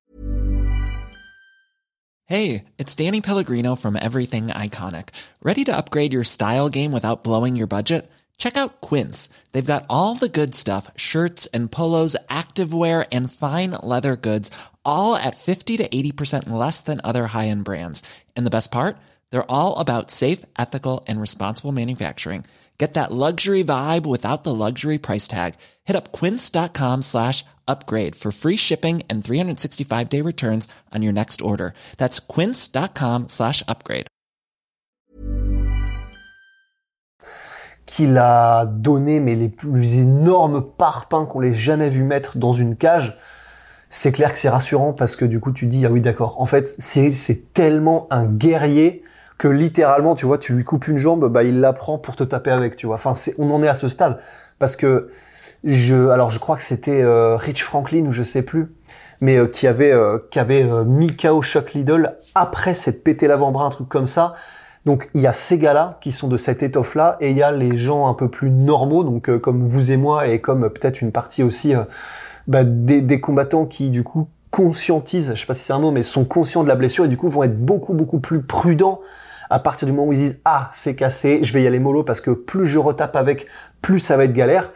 Hey, 2.26 2.64
it's 2.78 2.96
Danny 2.96 3.20
Pellegrino 3.20 3.76
from 3.76 3.98
Everything 3.98 4.48
Iconic. 4.48 5.10
Ready 5.44 5.66
to 5.66 5.76
upgrade 5.76 6.14
your 6.14 6.24
style 6.24 6.70
game 6.70 6.94
without 6.94 7.26
blowing 7.26 7.58
your 7.58 7.68
budget? 7.68 8.10
Check 8.38 8.56
out 8.56 8.80
Quince. 8.80 9.28
They've 9.52 9.74
got 9.74 9.86
all 9.90 10.16
the 10.16 10.30
good 10.30 10.56
stuff, 10.56 10.90
shirts 10.96 11.46
and 11.48 11.70
polos, 11.70 12.16
activewear 12.30 13.06
and 13.12 13.32
fine 13.32 13.72
leather 13.84 14.16
goods, 14.16 14.50
all 14.86 15.18
at 15.18 15.36
50 15.36 15.78
to 15.78 15.90
80% 15.90 16.50
less 16.50 16.80
than 16.80 17.02
other 17.04 17.28
high-end 17.28 17.66
brands. 17.66 18.02
And 18.38 18.46
the 18.46 18.50
best 18.50 18.72
part? 18.72 18.98
They're 19.32 19.52
all 19.52 19.80
about 19.80 20.12
safe, 20.12 20.46
ethical, 20.58 21.04
and 21.08 21.20
responsible 21.20 21.72
manufacturing. 21.72 22.46
Get 22.78 22.96
that 22.96 23.12
luxury 23.12 23.64
vibe 23.64 24.08
without 24.08 24.44
the 24.44 24.56
luxury 24.56 24.98
price 24.98 25.28
tag. 25.28 25.54
Hit 25.84 25.96
up 25.96 26.12
quince.com 26.12 27.04
slash 27.04 27.46
upgrade 27.68 28.16
for 28.16 28.32
free 28.32 28.58
shipping 28.58 29.04
and 29.08 29.24
365 29.24 30.10
day 30.10 30.22
returns 30.22 30.68
on 30.92 31.04
your 31.04 31.14
next 31.14 31.42
order. 31.44 31.74
That's 31.98 32.20
quince.com 32.20 33.28
slash 33.28 33.64
upgrade. 33.68 34.08
qu'il 37.86 38.18
a 38.18 38.66
donné 38.66 39.20
mais 39.20 39.36
les 39.36 39.50
plus 39.50 39.96
énormes 39.96 40.64
parpaings 40.64 41.26
qu'on 41.26 41.42
l'ait 41.42 41.52
jamais 41.52 41.90
vu 41.90 42.04
mettre 42.04 42.38
dans 42.38 42.54
une 42.54 42.78
cage, 42.78 43.18
c'est 43.90 44.14
clair 44.14 44.32
que 44.32 44.40
c'est 44.40 44.50
rassurant 44.50 44.94
parce 44.94 45.18
que 45.18 45.26
du 45.26 45.42
coup 45.42 45.52
tu 45.52 45.68
dis 45.68 45.86
ah 45.86 45.92
oui 45.92 46.00
d'accord. 46.00 46.40
En 46.40 46.46
fait, 46.46 46.74
c'est 46.80 47.54
tellement 47.54 48.08
un 48.10 48.26
guerrier 48.26 49.04
que 49.42 49.48
littéralement, 49.48 50.14
tu 50.14 50.28
vois, 50.28 50.38
tu 50.38 50.54
lui 50.54 50.64
coupes 50.64 50.88
une 50.88 51.00
jambe, 51.00 51.28
bah 51.28 51.44
il 51.44 51.62
la 51.62 51.74
prend 51.74 51.98
pour 51.98 52.16
te 52.16 52.24
taper 52.24 52.52
avec, 52.52 52.76
tu 52.76 52.86
vois. 52.86 52.94
Enfin, 52.94 53.16
c'est, 53.16 53.34
on 53.40 53.50
en 53.50 53.64
est 53.64 53.68
à 53.68 53.74
ce 53.74 53.88
stade 53.88 54.20
parce 54.60 54.76
que 54.76 55.10
je, 55.64 56.10
alors 56.10 56.30
je 56.30 56.38
crois 56.38 56.56
que 56.58 56.62
c'était 56.62 57.02
euh, 57.02 57.38
Rich 57.38 57.64
Franklin 57.64 58.06
ou 58.06 58.12
je 58.12 58.22
sais 58.22 58.44
plus, 58.44 58.72
mais 59.20 59.38
euh, 59.38 59.48
qui 59.48 59.66
avait 59.66 59.94
euh, 59.94 60.20
qui 60.30 60.38
avait 60.38 60.64
mis 60.86 61.18
KO 61.18 61.42
Chuck 61.42 61.74
Liddell 61.74 62.18
après 62.36 62.76
s'être 62.76 63.04
pété 63.04 63.26
l'avant-bras, 63.26 63.66
un 63.66 63.72
truc 63.72 63.90
comme 63.90 64.06
ça. 64.06 64.36
Donc 64.86 65.10
il 65.16 65.22
y 65.22 65.28
a 65.28 65.34
ces 65.34 65.58
gars-là 65.58 65.98
qui 66.02 66.12
sont 66.12 66.28
de 66.28 66.38
cette 66.38 66.62
étoffe-là 66.62 67.18
et 67.20 67.32
il 67.32 67.38
y 67.38 67.42
a 67.42 67.52
les 67.52 67.78
gens 67.78 68.08
un 68.08 68.14
peu 68.14 68.30
plus 68.30 68.52
normaux, 68.52 69.04
donc 69.04 69.36
comme 69.40 69.68
vous 69.68 69.92
et 69.92 69.98
moi 69.98 70.28
et 70.28 70.40
comme 70.40 70.70
peut-être 70.70 71.02
une 71.02 71.12
partie 71.12 71.42
aussi 71.42 71.74
bah, 72.46 72.64
des, 72.64 73.02
des 73.02 73.20
combattants 73.20 73.66
qui 73.66 73.90
du 73.90 74.04
coup 74.04 74.28
conscientisent, 74.52 75.32
je 75.34 75.40
sais 75.40 75.48
pas 75.48 75.56
si 75.56 75.64
c'est 75.64 75.74
un 75.74 75.80
mot, 75.80 75.90
mais 75.90 76.04
sont 76.04 76.26
conscients 76.26 76.62
de 76.62 76.68
la 76.68 76.76
blessure 76.76 77.06
et 77.06 77.08
du 77.08 77.18
coup 77.18 77.28
vont 77.28 77.42
être 77.42 77.60
beaucoup 77.60 77.94
beaucoup 77.96 78.20
plus 78.20 78.44
prudents 78.44 79.02
à 79.52 79.60
partir 79.60 79.86
du 79.86 79.94
moment 79.94 80.08
où 80.08 80.14
ils 80.14 80.20
disent 80.20 80.42
ah 80.46 80.72
c'est 80.74 80.96
cassé, 80.96 81.40
je 81.44 81.54
vais 81.54 81.62
y 81.62 81.68
aller 81.68 81.80
mollo 81.80 82.04
parce 82.04 82.22
que 82.22 82.32
plus 82.32 82.66
je 82.66 82.80
retape 82.80 83.16
avec, 83.16 83.48
plus 83.82 84.00
ça 84.00 84.18
va 84.18 84.24
être 84.24 84.34
galère. 84.34 84.72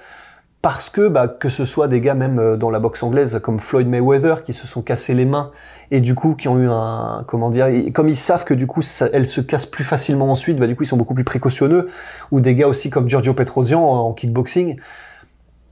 Parce 0.62 0.90
que 0.90 1.08
bah, 1.08 1.28
que 1.28 1.48
ce 1.48 1.64
soit 1.64 1.88
des 1.88 2.02
gars 2.02 2.16
même 2.16 2.40
euh, 2.40 2.58
dans 2.58 2.72
la 2.72 2.80
boxe 2.80 3.04
anglaise 3.04 3.40
comme 3.44 3.60
Floyd 3.60 3.88
Mayweather 3.88 4.42
qui 4.42 4.52
se 4.52 4.66
sont 4.66 4.82
cassés 4.82 5.14
les 5.14 5.26
mains 5.26 5.52
et 5.92 6.02
du 6.02 6.16
coup 6.16 6.34
qui 6.34 6.48
ont 6.48 6.58
eu 6.58 6.68
un 6.68 7.24
comment 7.28 7.52
dire 7.52 7.68
comme 7.94 8.10
ils 8.10 8.16
savent 8.16 8.46
que 8.46 8.56
du 8.56 8.66
coup 8.66 8.82
ça, 8.82 9.08
elles 9.14 9.28
se 9.28 9.42
cassent 9.42 9.68
plus 9.68 9.84
facilement 9.84 10.32
ensuite 10.32 10.58
bah 10.58 10.66
du 10.66 10.76
coup 10.76 10.82
ils 10.82 10.88
sont 10.88 10.98
beaucoup 10.98 11.14
plus 11.14 11.24
précautionneux. 11.24 11.88
Ou 12.32 12.42
des 12.42 12.56
gars 12.56 12.68
aussi 12.68 12.90
comme 12.90 13.08
Giorgio 13.08 13.36
Petrosian 13.36 13.80
en, 13.80 14.12
kickboxing 14.14 14.78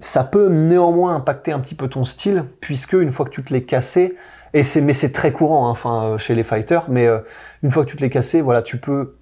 ça 0.03 0.24
peut 0.24 0.50
néanmoins 0.50 1.15
impacter 1.15 1.51
un 1.51 1.60
petit 1.60 1.75
peu 1.75 1.88
ton 1.88 2.03
style 2.03 2.45
puisque 2.60 2.93
une 2.93 3.12
fois 3.12 3.25
que 3.25 3.31
tu 3.31 3.43
te 3.43 3.53
l'es 3.53 3.63
cassé 3.63 4.15
et 4.53 4.63
c'est 4.63 4.81
mais 4.81 4.93
c'est 4.93 5.12
très 5.12 5.31
courant 5.31 5.74
hein, 5.74 5.77
euh, 5.86 6.17
chez 6.17 6.36
les 6.36 6.43
fighters 6.43 6.86
mais 6.89 7.07
euh, 7.07 7.19
une 7.63 7.72
fois 7.72 7.86
que 7.86 7.89
tu 7.89 7.98
te 7.98 8.01
l'es 8.01 8.10
cassé 8.10 8.41
voilà 8.41 8.62
tu 8.62 8.77
peux 8.77 9.15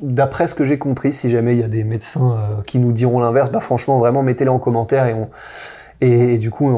d'après 0.00 0.46
ce 0.46 0.54
que 0.54 0.64
j'ai 0.64 0.78
compris, 0.78 1.12
si 1.12 1.30
jamais 1.30 1.54
il 1.54 1.60
y 1.60 1.64
a 1.64 1.68
des 1.68 1.84
médecins 1.84 2.32
euh, 2.32 2.62
qui 2.62 2.78
nous 2.78 2.92
diront 2.92 3.20
l'inverse, 3.20 3.50
bah 3.50 3.60
franchement, 3.60 3.98
vraiment, 3.98 4.22
mettez-les 4.22 4.50
en 4.50 4.58
commentaire 4.58 5.06
et 6.00 6.36
du 6.38 6.50
coup, 6.50 6.68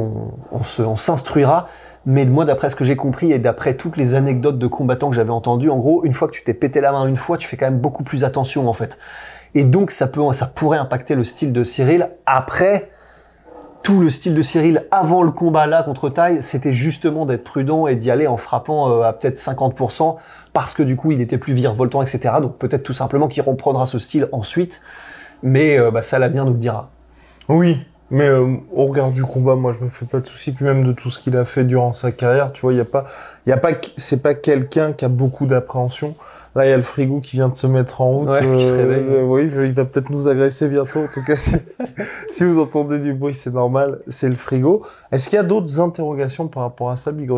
on, 0.53 0.63
s'instruira. 0.63 1.69
Mais 2.07 2.25
moi, 2.25 2.45
d'après 2.45 2.71
ce 2.71 2.77
que 2.77 2.85
j'ai 2.85 2.97
compris 2.97 3.33
et 3.33 3.39
d'après 3.39 3.75
toutes 3.75 3.97
les 3.97 4.15
anecdotes 4.15 4.59
de 4.59 4.67
combattants 4.67 5.11
que 5.11 5.17
j'avais 5.17 5.31
entendues, 5.31 5.69
en 5.69 5.79
gros, 5.79 6.05
une 6.05 6.13
fois 6.13 6.29
que 6.29 6.33
tu 6.33 6.45
t'es 6.45 6.55
pété 6.55 6.81
la 6.81 6.93
main 6.93 7.07
une 7.07 7.17
fois, 7.17 7.37
tu 7.37 7.49
fais 7.49 7.57
quand 7.57 7.67
même 7.67 7.81
beaucoup 7.81 8.05
plus 8.05 8.23
attention 8.23 8.69
en 8.69 8.73
fait. 8.73 8.97
Et 9.55 9.65
donc, 9.65 9.91
ça 9.91 10.07
pourrait 10.07 10.79
impacter 10.79 11.17
le 11.17 11.25
style 11.25 11.53
de 11.53 11.65
Cyril. 11.65 12.11
Après, 12.27 12.91
tout 13.83 14.01
le 14.01 14.11
style 14.11 14.35
de 14.35 14.43
Cyril 14.43 14.87
avant 14.91 15.23
le 15.23 15.31
combat 15.31 15.67
là 15.67 15.83
contre 15.83 16.09
Taille, 16.11 16.43
c'était 16.43 16.73
justement 16.73 17.27
d'être 17.27 17.45
prudent 17.45 17.87
et 17.87 17.97
d'y 17.97 18.11
aller 18.11 18.27
en 18.27 18.37
frappant 18.37 18.91
euh, 18.91 19.03
à 19.03 19.13
peut-être 19.13 19.39
50% 19.39 20.17
parce 20.53 20.75
que 20.75 20.83
du 20.83 20.97
coup 20.97 21.13
il 21.13 21.21
était 21.21 21.39
plus 21.39 21.55
virevoltant, 21.55 22.03
etc. 22.03 22.35
Donc 22.43 22.59
peut-être 22.59 22.83
tout 22.83 22.93
simplement 22.93 23.29
qu'il 23.29 23.43
reprendra 23.43 23.87
ce 23.87 23.99
style 23.99 24.29
ensuite, 24.33 24.83
mais 25.43 25.79
euh, 25.79 25.91
bah, 25.91 26.03
ça 26.03 26.19
l'avenir 26.19 26.45
nous 26.45 26.53
le 26.53 26.59
dira. 26.59 26.91
Oui, 27.49 27.79
mais 28.11 28.27
euh, 28.27 28.57
au 28.73 28.87
regard 28.87 29.11
du 29.11 29.23
combat, 29.23 29.55
moi 29.55 29.73
je 29.73 29.85
me 29.85 29.91
fais 29.91 30.07
pas 30.07 30.21
de 30.21 30.27
soucis, 30.27 30.53
puis 30.53 30.65
même 30.65 30.85
de 30.85 30.93
tout 30.93 31.11
ce 31.11 31.19
qu'il 31.19 31.37
a 31.37 31.45
fait 31.45 31.65
durant 31.65 31.93
sa 31.93 32.11
carrière, 32.13 32.53
tu 32.53 32.63
vois, 32.63 32.73
il 32.73 32.79
y 32.79 32.81
a 32.81 32.87
pas, 32.87 33.05
il 33.47 33.51
y 33.51 33.53
a 33.53 33.57
pas, 33.57 33.71
c'est 33.97 34.23
pas 34.23 34.35
quelqu'un 34.35 34.93
qui 34.93 35.05
a 35.05 35.09
beaucoup 35.09 35.47
d'appréhension. 35.47 36.15
Là, 36.55 36.67
il 36.67 36.71
y 36.71 36.73
a 36.73 36.77
le 36.77 36.83
frigo 36.83 37.21
qui 37.21 37.37
vient 37.37 37.51
de 37.51 37.55
se 37.55 37.67
mettre 37.67 38.01
en 38.01 38.11
route. 38.11 38.29
Euh, 38.31 39.23
oui, 39.23 39.43
il 39.45 39.75
va 39.75 39.85
peut-être 39.85 40.11
nous 40.11 40.27
agresser 40.29 40.69
bientôt. 40.69 41.01
En 41.01 41.07
tout 41.07 41.23
cas, 41.25 41.37
si, 42.31 42.45
vous 42.45 42.59
entendez 42.59 42.99
du 42.99 43.13
bruit, 43.13 43.35
c'est 43.35 43.53
normal. 43.53 44.01
C'est 44.09 44.29
le 44.29 44.35
frigo. 44.35 44.85
Est-ce 45.13 45.29
qu'il 45.29 45.37
y 45.37 45.41
a 45.41 45.45
d'autres 45.45 45.79
interrogations 45.79 46.49
par 46.49 46.65
rapport 46.65 46.91
à 46.91 46.97
ça, 46.97 47.13
Big 47.13 47.31
où 47.31 47.37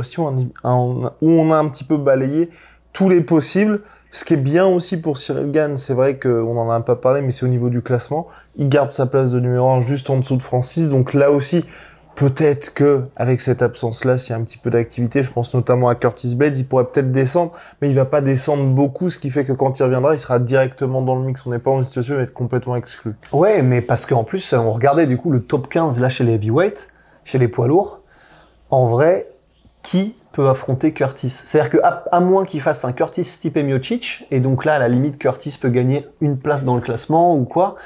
on 0.64 1.52
a 1.52 1.56
un 1.56 1.68
petit 1.68 1.84
peu 1.84 1.96
balayé 1.96 2.50
tous 2.92 3.08
les 3.08 3.20
possibles 3.20 3.80
ce 4.10 4.24
qui 4.24 4.34
est 4.34 4.38
bien 4.38 4.66
aussi 4.66 5.00
pour 5.00 5.18
Cyril 5.18 5.50
Gann, 5.50 5.76
c'est 5.76 5.94
vrai 5.94 6.18
qu'on 6.18 6.56
en 6.56 6.70
a 6.70 6.80
peu 6.80 6.96
parlé, 6.96 7.22
mais 7.22 7.30
c'est 7.30 7.44
au 7.44 7.48
niveau 7.48 7.70
du 7.70 7.82
classement. 7.82 8.26
Il 8.56 8.68
garde 8.68 8.90
sa 8.90 9.06
place 9.06 9.30
de 9.30 9.40
numéro 9.40 9.68
1 9.68 9.80
juste 9.82 10.10
en 10.10 10.18
dessous 10.18 10.36
de 10.36 10.42
Francis. 10.42 10.88
Donc 10.88 11.14
là 11.14 11.30
aussi, 11.30 11.64
Peut-être 12.20 12.74
que 12.74 13.04
avec 13.16 13.40
cette 13.40 13.62
absence-là, 13.62 14.18
s'il 14.18 14.32
y 14.32 14.34
a 14.34 14.38
un 14.38 14.44
petit 14.44 14.58
peu 14.58 14.68
d'activité, 14.68 15.22
je 15.22 15.32
pense 15.32 15.54
notamment 15.54 15.88
à 15.88 15.94
Curtis 15.94 16.36
Blades, 16.36 16.54
il 16.54 16.66
pourrait 16.66 16.84
peut-être 16.84 17.12
descendre, 17.12 17.52
mais 17.80 17.88
il 17.88 17.94
va 17.94 18.04
pas 18.04 18.20
descendre 18.20 18.66
beaucoup, 18.74 19.08
ce 19.08 19.16
qui 19.16 19.30
fait 19.30 19.46
que 19.46 19.54
quand 19.54 19.78
il 19.78 19.84
reviendra, 19.84 20.14
il 20.14 20.18
sera 20.18 20.38
directement 20.38 21.00
dans 21.00 21.16
le 21.16 21.24
mix. 21.24 21.46
On 21.46 21.50
n'est 21.50 21.58
pas 21.58 21.70
en 21.70 21.82
situation 21.82 22.18
d'être 22.18 22.34
complètement 22.34 22.76
exclu. 22.76 23.14
Ouais, 23.32 23.62
mais 23.62 23.80
parce 23.80 24.04
qu'en 24.04 24.22
plus, 24.22 24.52
on 24.52 24.70
regardait 24.70 25.06
du 25.06 25.16
coup 25.16 25.30
le 25.30 25.40
top 25.40 25.70
15 25.70 25.98
là 25.98 26.10
chez 26.10 26.24
les 26.24 26.34
heavyweights, 26.34 26.88
chez 27.24 27.38
les 27.38 27.48
poids 27.48 27.68
lourds. 27.68 28.02
En 28.68 28.86
vrai, 28.86 29.28
qui 29.82 30.14
peut 30.32 30.48
affronter 30.48 30.92
Curtis 30.92 31.30
C'est-à-dire 31.30 31.70
que 31.70 31.78
à, 31.82 32.20
moins 32.20 32.44
qu'il 32.44 32.60
fasse 32.60 32.84
un 32.84 32.92
Curtis 32.92 33.24
type 33.40 33.56
Miocic, 33.56 34.26
et 34.30 34.40
donc 34.40 34.64
là, 34.64 34.74
à 34.74 34.78
la 34.78 34.88
limite, 34.88 35.18
Curtis 35.18 35.58
peut 35.60 35.70
gagner 35.70 36.06
une 36.20 36.38
place 36.38 36.64
dans 36.64 36.76
le 36.76 36.80
classement 36.80 37.36
ou 37.36 37.44
quoi 37.44 37.76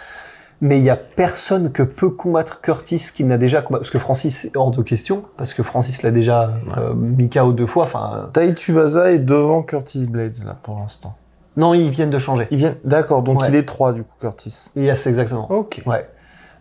mais 0.61 0.79
il 0.79 0.85
y 0.85 0.91
a 0.91 0.97
personne 0.97 1.73
que 1.73 1.83
peut 1.83 2.09
combattre 2.09 2.61
Curtis 2.61 3.11
qui 3.15 3.25
n'a 3.25 3.37
déjà 3.37 3.61
combattu 3.61 3.83
parce 3.83 3.91
que 3.91 3.99
Francis 3.99 4.47
est 4.47 4.57
hors 4.57 4.71
de 4.71 4.83
question 4.83 5.25
parce 5.37 5.53
que 5.53 5.63
Francis 5.63 6.03
l'a 6.03 6.11
déjà 6.11 6.53
euh, 6.79 6.95
mis 6.95 7.29
KO 7.29 7.53
deux 7.53 7.67
fois 7.67 7.85
enfin 7.85 8.31
Tai 8.33 8.55
Tuivasa 8.55 9.13
est 9.13 9.19
devant 9.19 9.63
Curtis 9.63 10.07
Blades 10.07 10.45
là 10.47 10.57
pour 10.63 10.79
l'instant. 10.79 11.17
Non, 11.57 11.75
ils 11.75 11.91
viennent 11.91 12.11
de 12.11 12.19
changer. 12.19 12.49
Ils 12.51 12.59
viennent 12.59 12.77
d'accord, 12.85 13.23
donc 13.23 13.43
il 13.49 13.55
est 13.55 13.65
3 13.65 13.93
du 13.93 14.03
coup 14.03 14.15
Curtis. 14.21 14.71
Yes, 14.75 15.07
exactement. 15.07 15.51
OK. 15.51 15.83
Ouais. 15.87 16.09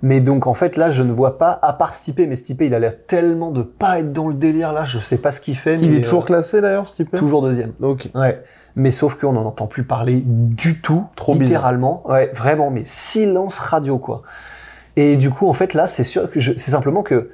Mais 0.03 0.21
donc 0.21 0.45
en 0.45 0.53
fait 0.53 0.77
là, 0.77 0.91
je 0.91 1.01
ne 1.01 1.11
vois 1.11 1.39
pas 1.39 1.57
à 1.63 1.73
part 1.73 1.95
Stipe 1.95 2.19
mais 2.19 2.35
Stipe 2.35 2.61
il 2.61 2.75
a 2.75 2.79
l'air 2.79 2.93
tellement 3.07 3.49
de 3.49 3.63
pas 3.63 3.99
être 3.99 4.13
dans 4.13 4.27
le 4.27 4.35
délire 4.35 4.71
là, 4.71 4.83
je 4.83 4.99
sais 4.99 5.17
pas 5.17 5.31
ce 5.31 5.41
qu'il 5.41 5.57
fait 5.57 5.75
Il 5.75 5.95
est 5.95 6.01
toujours 6.01 6.21
euh, 6.21 6.25
classé 6.25 6.61
d'ailleurs 6.61 6.87
Stipe? 6.87 7.15
Toujours 7.15 7.41
deuxième. 7.41 7.73
OK. 7.81 8.09
Ouais 8.13 8.43
mais 8.75 8.91
sauf 8.91 9.15
qu'on 9.15 9.33
n'en 9.33 9.45
entend 9.45 9.67
plus 9.67 9.83
parler 9.83 10.23
du 10.25 10.81
tout, 10.81 11.05
trop 11.15 11.35
littéralement. 11.35 12.03
Ouais, 12.09 12.31
vraiment, 12.33 12.71
mais 12.71 12.83
silence 12.83 13.59
radio 13.59 13.99
quoi. 13.99 14.23
Et 14.95 15.15
du 15.15 15.29
coup, 15.29 15.47
en 15.47 15.53
fait, 15.53 15.73
là, 15.73 15.87
c'est 15.87 16.03
sûr 16.03 16.29
que 16.29 16.39
c'est 16.39 16.57
simplement 16.57 17.03
que, 17.03 17.29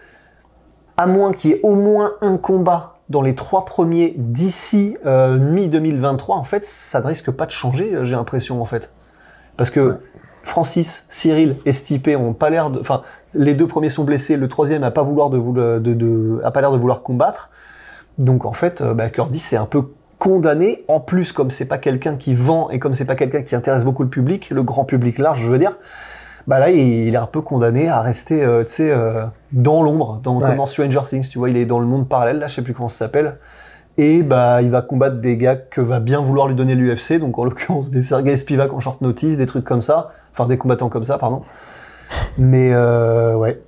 à 0.98 1.08
moins 1.08 1.32
qu'il 1.32 1.52
y 1.52 1.54
ait 1.56 1.60
au 1.64 1.76
moins 1.76 2.14
un 2.22 2.38
combat 2.38 3.00
dans 3.10 3.22
les 3.22 3.36
trois 3.36 3.66
premiers 3.66 4.14
d'ici 4.18 4.98
euh, 5.06 5.38
mi 5.38 5.68
2023, 5.68 6.38
en 6.38 6.44
fait, 6.44 6.64
ça 6.64 7.02
ne 7.02 7.08
risque 7.08 7.32
pas 7.32 7.46
de 7.46 7.52
changer. 7.52 7.98
J'ai 8.04 8.16
l'impression, 8.16 8.62
en 8.62 8.66
fait, 8.66 8.94
parce 9.58 9.72
que 9.72 9.98
Francis, 10.44 11.06
Cyril 11.10 11.58
et 11.66 11.72
Stipe 11.72 12.08
ont 12.08 12.34
pas 12.34 12.50
l'air 12.50 12.70
de, 12.70 12.80
enfin, 12.80 13.02
les 13.34 13.54
deux 13.54 13.68
premiers 13.68 13.90
sont 13.90 14.04
blessés, 14.04 14.38
le 14.38 14.48
troisième 14.48 14.84
a 14.84 14.92
pas 14.92 15.04
vouloir 15.04 15.30
de, 15.30 15.40
de, 15.80 15.94
de, 15.94 16.42
a 16.44 16.52
pas 16.52 16.62
l'air 16.62 16.72
de 16.72 16.78
vouloir 16.78 17.04
combattre. 17.04 17.50
Donc 18.18 18.46
en 18.46 18.54
fait, 18.54 18.82
euh, 18.82 18.94
bah, 18.94 19.10
Curtis 19.10 19.40
c'est 19.40 19.58
un 19.58 19.66
peu 19.66 19.84
condamné. 20.18 20.84
En 20.88 21.00
plus, 21.00 21.32
comme 21.32 21.52
c'est 21.52 21.68
pas 21.68 21.78
quelqu'un 21.78 22.16
qui 22.16 22.34
vend 22.34 22.70
et 22.70 22.80
comme 22.80 22.94
c'est 22.94 23.06
pas 23.06 23.16
quelqu'un 23.16 23.42
qui 23.42 23.56
intéresse 23.56 23.84
beaucoup 23.84 24.04
le 24.04 24.10
public, 24.10 24.50
le 24.50 24.64
grand 24.64 24.86
public 24.86 25.18
large, 25.18 25.42
je 25.44 25.52
veux 25.52 25.60
dire, 25.60 25.78
bah 26.48 26.60
là, 26.60 26.70
il 26.72 27.14
est 27.14 27.18
un 27.18 27.28
peu 27.28 27.42
condamné 27.42 27.90
à 27.90 28.02
rester, 28.02 28.44
euh, 28.44 28.64
tu 28.64 28.74
sais, 28.74 28.92
euh, 28.92 29.26
dans 29.52 29.84
l'ombre, 29.84 30.20
dans, 30.24 30.40
comme 30.40 30.56
dans 30.56 30.66
Stranger 30.66 31.02
Things, 31.06 31.30
tu 31.30 31.38
vois, 31.38 31.50
il 31.50 31.58
est 31.58 31.66
dans 31.66 31.80
le 31.80 31.86
monde 31.86 32.08
parallèle, 32.10 32.40
là, 32.40 32.48
je 32.48 32.56
sais 32.56 32.62
plus 32.62 32.74
comment 32.74 32.88
ça 32.88 33.06
s'appelle. 33.06 33.38
Et 34.02 34.24
bah, 34.24 34.62
il 34.62 34.72
va 34.72 34.82
combattre 34.82 35.18
des 35.18 35.36
gars 35.36 35.58
que 35.58 35.82
va 35.82 36.00
bien 36.00 36.22
vouloir 36.22 36.48
lui 36.48 36.56
donner 36.56 36.74
l'UFC, 36.74 37.20
donc 37.20 37.38
en 37.38 37.44
l'occurrence 37.44 37.92
des 37.92 38.02
Sergei 38.02 38.38
Spivak 38.38 38.72
en 38.72 38.80
short 38.80 39.02
notice, 39.02 39.36
des 39.36 39.46
trucs 39.46 39.66
comme 39.66 39.82
ça, 39.82 40.12
enfin 40.32 40.48
des 40.48 40.58
combattants 40.58 40.88
comme 40.88 41.04
ça, 41.04 41.18
pardon. 41.18 41.42
Mais 42.38 42.70
euh, 42.74 43.36
ouais, 43.36 43.62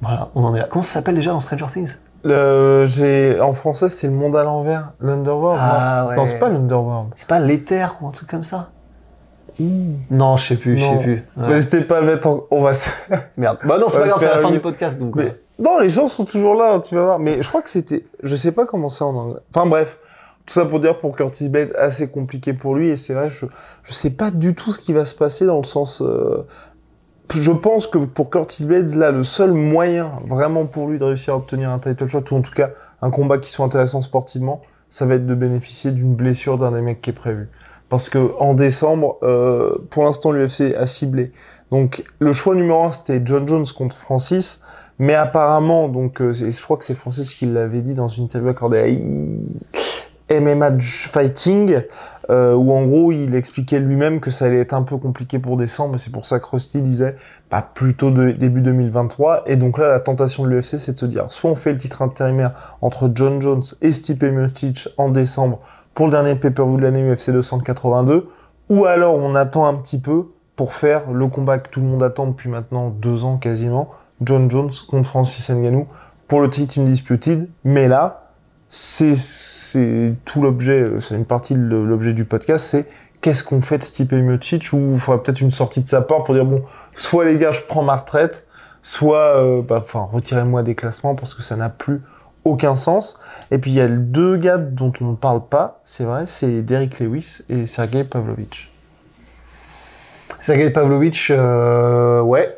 voilà, 0.00 0.30
on 0.34 0.44
en 0.44 0.54
est 0.54 0.60
là. 0.60 0.66
Comment 0.70 0.82
ça 0.82 0.94
s'appelle 0.94 1.16
déjà 1.16 1.32
dans 1.32 1.40
Stranger 1.40 1.66
Things? 1.70 1.96
J'ai 2.24 3.38
en 3.38 3.52
français 3.52 3.90
c'est 3.90 4.06
le 4.06 4.14
monde 4.14 4.34
à 4.34 4.44
l'envers, 4.44 4.92
l'underworld. 4.98 5.60
Ah, 5.62 6.06
non, 6.16 6.26
c'est 6.26 6.38
pas 6.38 6.48
l'underworld. 6.48 7.10
C'est 7.14 7.28
pas 7.28 7.38
l'éther 7.38 7.98
ou 8.00 8.08
un 8.08 8.12
truc 8.12 8.30
comme 8.30 8.44
ça? 8.44 8.70
Non, 9.60 10.38
je 10.38 10.46
sais 10.46 10.56
plus, 10.56 10.78
je 10.78 10.86
sais 10.86 11.00
plus. 11.00 11.22
N'hésitez 11.36 11.82
pas 11.82 11.98
à 11.98 12.00
le 12.00 12.06
mettre 12.06 12.28
en... 12.28 12.44
On 12.50 12.62
va... 12.62 12.72
Merde. 13.36 13.58
Bah 13.62 13.76
non, 13.78 13.90
c'est 13.90 14.00
pas 14.00 14.06
grave, 14.06 14.20
c'est 14.20 14.34
la 14.34 14.38
fin 14.38 14.50
du 14.50 14.60
podcast, 14.60 14.98
donc... 14.98 15.20
Non, 15.58 15.78
les 15.78 15.88
gens 15.88 16.08
sont 16.08 16.24
toujours 16.24 16.54
là, 16.54 16.80
tu 16.80 16.94
vas 16.94 17.04
voir. 17.04 17.18
Mais 17.18 17.42
je 17.42 17.48
crois 17.48 17.62
que 17.62 17.70
c'était... 17.70 18.04
Je 18.22 18.36
sais 18.36 18.52
pas 18.52 18.66
comment 18.66 18.88
c'est 18.88 19.04
en 19.04 19.14
anglais. 19.14 19.40
Enfin 19.54 19.66
bref, 19.66 19.98
tout 20.44 20.52
ça 20.52 20.66
pour 20.66 20.80
dire 20.80 20.98
pour 20.98 21.16
Curtis 21.16 21.48
Blade, 21.48 21.74
assez 21.78 22.10
compliqué 22.10 22.52
pour 22.52 22.74
lui. 22.74 22.88
Et 22.88 22.96
c'est 22.96 23.14
vrai, 23.14 23.30
je... 23.30 23.46
je 23.82 23.92
sais 23.92 24.10
pas 24.10 24.30
du 24.30 24.54
tout 24.54 24.72
ce 24.72 24.78
qui 24.78 24.92
va 24.92 25.04
se 25.04 25.14
passer 25.14 25.46
dans 25.46 25.58
le 25.58 25.64
sens... 25.64 26.02
Euh, 26.02 26.46
je 27.34 27.50
pense 27.50 27.86
que 27.86 27.98
pour 27.98 28.30
Curtis 28.30 28.66
Blades, 28.66 28.94
là, 28.94 29.10
le 29.10 29.24
seul 29.24 29.52
moyen 29.52 30.20
vraiment 30.26 30.66
pour 30.66 30.88
lui 30.88 30.98
de 30.98 31.04
réussir 31.04 31.34
à 31.34 31.36
obtenir 31.36 31.70
un 31.70 31.78
title 31.78 32.06
shot, 32.06 32.22
ou 32.30 32.36
en 32.36 32.42
tout 32.42 32.52
cas 32.52 32.70
un 33.02 33.10
combat 33.10 33.38
qui 33.38 33.50
soit 33.50 33.66
intéressant 33.66 34.00
sportivement, 34.00 34.62
ça 34.90 35.06
va 35.06 35.16
être 35.16 35.26
de 35.26 35.34
bénéficier 35.34 35.90
d'une 35.90 36.14
blessure 36.14 36.56
d'un 36.58 36.72
des 36.72 36.82
mecs 36.82 37.02
qui 37.02 37.10
est 37.10 37.14
prévu. 37.14 37.48
Parce 37.88 38.08
que 38.08 38.32
en 38.38 38.54
décembre, 38.54 39.18
euh, 39.22 39.76
pour 39.90 40.04
l'instant, 40.04 40.32
l'UFC 40.32 40.74
a 40.76 40.86
ciblé. 40.86 41.32
Donc 41.70 42.04
le 42.18 42.32
choix 42.32 42.54
numéro 42.54 42.84
un, 42.84 42.92
c'était 42.92 43.20
John 43.24 43.46
Jones 43.46 43.66
contre 43.76 43.96
Francis. 43.96 44.60
Mais 44.98 45.14
apparemment, 45.14 45.88
donc 45.88 46.22
euh, 46.22 46.32
je 46.32 46.62
crois 46.62 46.76
que 46.76 46.84
c'est 46.84 46.94
Francis 46.94 47.34
qui 47.34 47.46
l'avait 47.46 47.82
dit 47.82 47.94
dans 47.94 48.08
une 48.08 48.24
interview 48.24 48.48
accordée 48.48 48.78
à 50.28 50.40
MMA 50.40 50.80
Fighting, 50.80 51.82
euh, 52.30 52.54
où 52.54 52.72
en 52.72 52.84
gros 52.86 53.12
il 53.12 53.34
expliquait 53.34 53.78
lui-même 53.78 54.20
que 54.20 54.30
ça 54.30 54.46
allait 54.46 54.60
être 54.60 54.72
un 54.72 54.82
peu 54.82 54.96
compliqué 54.96 55.38
pour 55.38 55.56
décembre, 55.56 55.98
c'est 55.98 56.10
pour 56.10 56.24
ça 56.24 56.40
que 56.40 56.46
Rusty 56.46 56.80
disait 56.80 57.16
bah, 57.50 57.68
plutôt 57.74 58.10
début 58.10 58.62
2023. 58.62 59.44
Et 59.46 59.56
donc 59.56 59.78
là, 59.78 59.88
la 59.88 60.00
tentation 60.00 60.44
de 60.44 60.48
l'UFC, 60.48 60.78
c'est 60.78 60.94
de 60.94 60.98
se 60.98 61.06
dire, 61.06 61.30
soit 61.30 61.50
on 61.50 61.56
fait 61.56 61.72
le 61.72 61.78
titre 61.78 62.02
intérimaire 62.02 62.78
entre 62.80 63.10
John 63.14 63.40
Jones 63.40 63.62
et 63.82 63.92
Stipe 63.92 64.24
Miocic 64.24 64.88
en 64.96 65.10
décembre 65.10 65.60
pour 65.94 66.06
le 66.06 66.12
dernier 66.12 66.34
pay-per-view 66.34 66.78
de 66.78 66.82
l'année 66.82 67.02
UFC 67.02 67.30
282, 67.30 68.28
ou 68.68 68.84
alors 68.86 69.14
on 69.14 69.34
attend 69.34 69.66
un 69.66 69.74
petit 69.74 70.00
peu 70.00 70.24
pour 70.56 70.72
faire 70.72 71.10
le 71.12 71.28
combat 71.28 71.58
que 71.58 71.68
tout 71.68 71.80
le 71.80 71.86
monde 71.86 72.02
attend 72.02 72.26
depuis 72.26 72.48
maintenant 72.48 72.88
deux 72.88 73.24
ans 73.24 73.36
quasiment, 73.36 73.90
John 74.22 74.50
Jones 74.50 74.70
contre 74.88 75.08
Francis 75.08 75.50
Ngannou 75.50 75.86
pour 76.28 76.40
le 76.40 76.50
titre 76.50 76.78
Undisputed. 76.78 77.48
Mais 77.64 77.88
là, 77.88 78.26
c'est 78.68 80.16
tout 80.24 80.42
l'objet, 80.42 80.90
c'est 81.00 81.14
une 81.14 81.24
partie 81.24 81.54
de 81.54 81.76
l'objet 81.76 82.12
du 82.12 82.24
podcast, 82.24 82.64
c'est 82.64 82.88
qu'est-ce 83.20 83.44
qu'on 83.44 83.60
fait 83.60 83.78
de 83.78 83.82
Stipe 83.82 84.12
Miocic 84.12 84.72
ou 84.72 84.92
il 84.94 84.98
faudrait 84.98 85.22
peut-être 85.22 85.40
une 85.40 85.50
sortie 85.50 85.80
de 85.80 85.88
sa 85.88 86.02
part 86.02 86.24
pour 86.24 86.34
dire 86.34 86.44
bon, 86.44 86.62
soit 86.94 87.24
les 87.24 87.38
gars, 87.38 87.52
je 87.52 87.60
prends 87.62 87.82
ma 87.82 87.96
retraite, 87.96 88.46
soit 88.82 89.36
euh, 89.36 89.62
bah, 89.62 89.82
retirez-moi 89.92 90.62
des 90.62 90.74
classements 90.74 91.14
parce 91.14 91.34
que 91.34 91.42
ça 91.42 91.56
n'a 91.56 91.70
plus 91.70 92.02
aucun 92.44 92.76
sens. 92.76 93.18
Et 93.50 93.58
puis 93.58 93.70
il 93.70 93.74
y 93.74 93.80
a 93.80 93.88
deux 93.88 94.36
gars 94.36 94.58
dont 94.58 94.92
on 95.00 95.12
ne 95.12 95.16
parle 95.16 95.46
pas, 95.46 95.80
c'est 95.84 96.04
vrai, 96.04 96.26
c'est 96.26 96.62
Derek 96.62 96.98
Lewis 97.00 97.42
et 97.48 97.66
Sergei 97.66 98.04
Pavlovich. 98.04 98.72
Sergei 100.40 100.70
Pavlovich, 100.70 101.30
euh, 101.30 102.20
ouais, 102.20 102.55